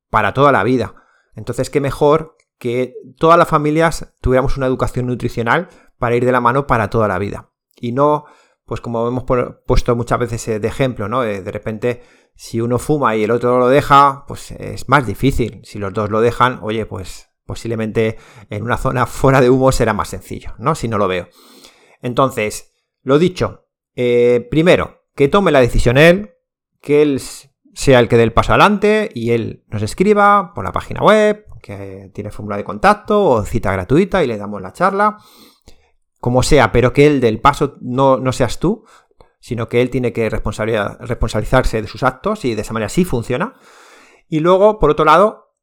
para 0.09 0.33
toda 0.33 0.53
la 0.53 0.63
vida. 0.63 0.95
Entonces, 1.35 1.69
qué 1.69 1.81
mejor 1.81 2.37
que 2.57 2.93
todas 3.19 3.37
las 3.37 3.49
familias 3.49 4.13
tuviéramos 4.21 4.55
una 4.55 4.67
educación 4.67 5.07
nutricional 5.07 5.67
para 5.97 6.15
ir 6.15 6.23
de 6.23 6.31
la 6.31 6.39
mano 6.39 6.65
para 6.65 6.89
toda 6.89 7.09
la 7.09 7.19
vida. 7.19 7.51
Y 7.75 7.91
no, 7.91 8.23
pues 8.63 8.79
como 8.79 9.05
hemos 9.05 9.25
puesto 9.67 9.97
muchas 9.97 10.19
veces 10.19 10.47
eh, 10.47 10.59
de 10.61 10.67
ejemplo, 10.69 11.09
¿no? 11.09 11.23
De 11.23 11.51
repente, 11.51 12.03
si 12.35 12.59
uno 12.59 12.79
fuma 12.79 13.15
y 13.15 13.23
el 13.23 13.31
otro 13.31 13.57
lo 13.59 13.69
deja, 13.69 14.25
pues 14.27 14.51
es 14.51 14.89
más 14.89 15.07
difícil. 15.07 15.61
Si 15.63 15.79
los 15.79 15.93
dos 15.93 16.09
lo 16.09 16.21
dejan, 16.21 16.59
oye, 16.61 16.85
pues 16.85 17.29
posiblemente 17.45 18.17
en 18.49 18.63
una 18.63 18.77
zona 18.77 19.05
fuera 19.05 19.41
de 19.41 19.49
humo 19.49 19.71
será 19.71 19.93
más 19.93 20.09
sencillo, 20.09 20.53
¿no? 20.57 20.75
Si 20.75 20.87
no 20.87 20.97
lo 20.97 21.07
veo. 21.07 21.29
Entonces, 22.01 22.73
lo 23.01 23.17
dicho, 23.17 23.67
eh, 23.95 24.45
primero, 24.51 25.05
que 25.15 25.29
tome 25.29 25.51
la 25.51 25.61
decisión 25.61 25.97
él, 25.97 26.31
que 26.81 27.01
él 27.01 27.21
sea 27.73 27.99
el 27.99 28.07
que 28.07 28.17
dé 28.17 28.23
el 28.23 28.33
paso 28.33 28.51
adelante 28.51 29.09
y 29.13 29.31
él 29.31 29.63
nos 29.67 29.81
escriba 29.81 30.53
por 30.53 30.65
la 30.65 30.71
página 30.71 31.01
web, 31.01 31.45
que 31.61 32.11
tiene 32.13 32.31
fórmula 32.31 32.57
de 32.57 32.63
contacto 32.63 33.23
o 33.23 33.43
cita 33.43 33.71
gratuita 33.71 34.23
y 34.23 34.27
le 34.27 34.37
damos 34.37 34.61
la 34.61 34.73
charla. 34.73 35.17
Como 36.19 36.43
sea, 36.43 36.71
pero 36.71 36.93
que 36.93 37.07
él 37.07 37.21
del 37.21 37.39
paso 37.39 37.77
no, 37.81 38.17
no 38.17 38.31
seas 38.33 38.59
tú, 38.59 38.85
sino 39.45 39.69
que 39.69 39.79
él 39.79 39.91
tiene 39.91 40.11
que 40.11 40.27
responsabilizarse 40.27 41.79
de 41.79 41.87
sus 41.87 42.01
actos 42.01 42.45
y 42.45 42.55
de 42.55 42.63
esa 42.63 42.73
manera 42.73 42.89
sí 42.89 43.05
funciona. 43.05 43.53
Y 44.27 44.39
luego, 44.39 44.79
por 44.79 44.89
otro 44.89 45.05
lado, 45.05 45.53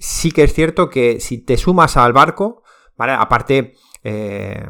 sí 0.00 0.32
que 0.32 0.42
es 0.42 0.52
cierto 0.52 0.90
que 0.90 1.20
si 1.20 1.38
te 1.38 1.56
sumas 1.56 1.96
al 1.96 2.12
barco, 2.12 2.64
¿vale? 2.96 3.12
Aparte, 3.12 3.74
eh, 4.02 4.66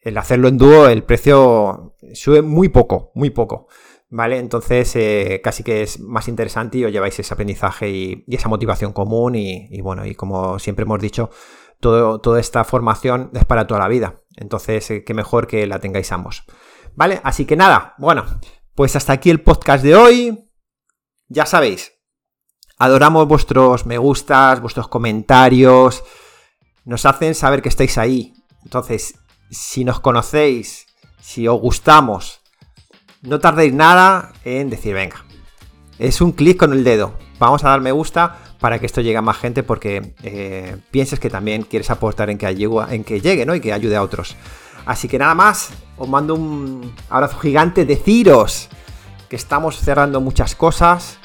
el 0.00 0.18
hacerlo 0.18 0.48
en 0.48 0.58
dúo, 0.58 0.88
el 0.88 1.04
precio 1.04 1.94
sube 2.14 2.42
muy 2.42 2.68
poco, 2.68 3.12
muy 3.14 3.30
poco. 3.30 3.68
¿Vale? 4.10 4.38
Entonces, 4.38 4.96
eh, 4.96 5.40
casi 5.44 5.62
que 5.62 5.82
es 5.82 6.00
más 6.00 6.26
interesante 6.26 6.78
y 6.78 6.84
os 6.84 6.90
lleváis 6.90 7.16
ese 7.20 7.32
aprendizaje 7.32 7.90
y, 7.90 8.24
esa 8.26 8.48
motivación 8.48 8.92
común. 8.92 9.36
Y, 9.36 9.80
bueno, 9.82 10.04
y 10.04 10.16
como 10.16 10.58
siempre 10.58 10.82
hemos 10.82 11.00
dicho, 11.00 11.30
todo, 11.78 12.20
toda 12.20 12.40
esta 12.40 12.64
formación 12.64 13.30
es 13.34 13.44
para 13.44 13.68
toda 13.68 13.78
la 13.78 13.88
vida. 13.88 14.20
Entonces, 14.34 14.90
eh, 14.90 15.04
qué 15.04 15.14
mejor 15.14 15.46
que 15.46 15.64
la 15.68 15.78
tengáis 15.78 16.10
ambos. 16.10 16.44
¿Vale? 16.96 17.20
Así 17.24 17.44
que 17.44 17.56
nada, 17.56 17.94
bueno, 17.98 18.24
pues 18.74 18.96
hasta 18.96 19.12
aquí 19.12 19.30
el 19.30 19.40
podcast 19.40 19.82
de 19.82 19.96
hoy. 19.96 20.50
Ya 21.28 21.46
sabéis, 21.46 21.92
adoramos 22.78 23.26
vuestros 23.26 23.86
me 23.86 23.98
gustas, 23.98 24.60
vuestros 24.60 24.88
comentarios. 24.88 26.04
Nos 26.84 27.06
hacen 27.06 27.34
saber 27.34 27.62
que 27.62 27.68
estáis 27.68 27.98
ahí. 27.98 28.34
Entonces, 28.62 29.14
si 29.50 29.84
nos 29.84 30.00
conocéis, 30.00 30.86
si 31.20 31.48
os 31.48 31.60
gustamos, 31.60 32.40
no 33.22 33.40
tardéis 33.40 33.72
nada 33.72 34.32
en 34.44 34.70
decir, 34.70 34.94
venga, 34.94 35.24
es 35.98 36.20
un 36.20 36.32
clic 36.32 36.58
con 36.58 36.72
el 36.72 36.84
dedo, 36.84 37.18
vamos 37.38 37.64
a 37.64 37.70
dar 37.70 37.80
me 37.80 37.92
gusta 37.92 38.38
para 38.60 38.78
que 38.78 38.86
esto 38.86 39.00
llegue 39.00 39.16
a 39.16 39.22
más 39.22 39.38
gente 39.38 39.62
porque 39.62 40.14
eh, 40.22 40.76
pienses 40.90 41.20
que 41.20 41.30
también 41.30 41.62
quieres 41.62 41.90
aportar 41.90 42.30
en 42.30 42.38
que, 42.38 42.54
llegue, 42.54 42.94
en 42.94 43.04
que 43.04 43.20
llegue 43.20 43.46
¿no? 43.46 43.54
y 43.54 43.60
que 43.60 43.72
ayude 43.72 43.96
a 43.96 44.02
otros. 44.02 44.36
Así 44.86 45.08
que 45.08 45.18
nada 45.18 45.34
más, 45.34 45.70
os 45.96 46.08
mando 46.08 46.34
un 46.34 46.94
abrazo 47.08 47.38
gigante, 47.38 47.84
deciros 47.84 48.68
que 49.28 49.36
estamos 49.36 49.78
cerrando 49.78 50.20
muchas 50.20 50.54
cosas 50.54 51.18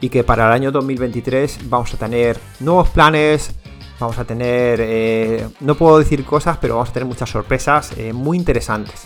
y 0.00 0.08
que 0.08 0.24
para 0.24 0.46
el 0.46 0.52
año 0.52 0.72
2023 0.72 1.68
vamos 1.70 1.94
a 1.94 1.96
tener 1.96 2.38
nuevos 2.60 2.88
planes, 2.90 3.54
vamos 3.98 4.18
a 4.18 4.24
tener, 4.24 4.80
eh, 4.82 5.48
no 5.60 5.74
puedo 5.74 5.98
decir 5.98 6.24
cosas, 6.24 6.58
pero 6.60 6.74
vamos 6.74 6.90
a 6.90 6.92
tener 6.92 7.06
muchas 7.06 7.30
sorpresas 7.30 7.92
eh, 7.96 8.12
muy 8.12 8.36
interesantes. 8.36 9.04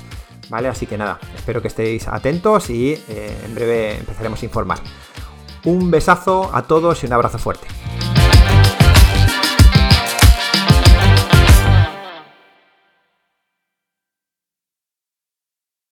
¿Vale? 0.48 0.68
Así 0.68 0.86
que 0.86 0.96
nada, 0.96 1.18
espero 1.36 1.60
que 1.60 1.68
estéis 1.68 2.08
atentos 2.08 2.70
y 2.70 2.94
eh, 3.08 3.38
en 3.44 3.54
breve 3.54 3.98
empezaremos 3.98 4.40
a 4.40 4.44
informar. 4.46 4.78
Un 5.64 5.90
besazo 5.90 6.50
a 6.54 6.62
todos 6.62 7.02
y 7.02 7.06
un 7.06 7.12
abrazo 7.12 7.38
fuerte. 7.38 7.68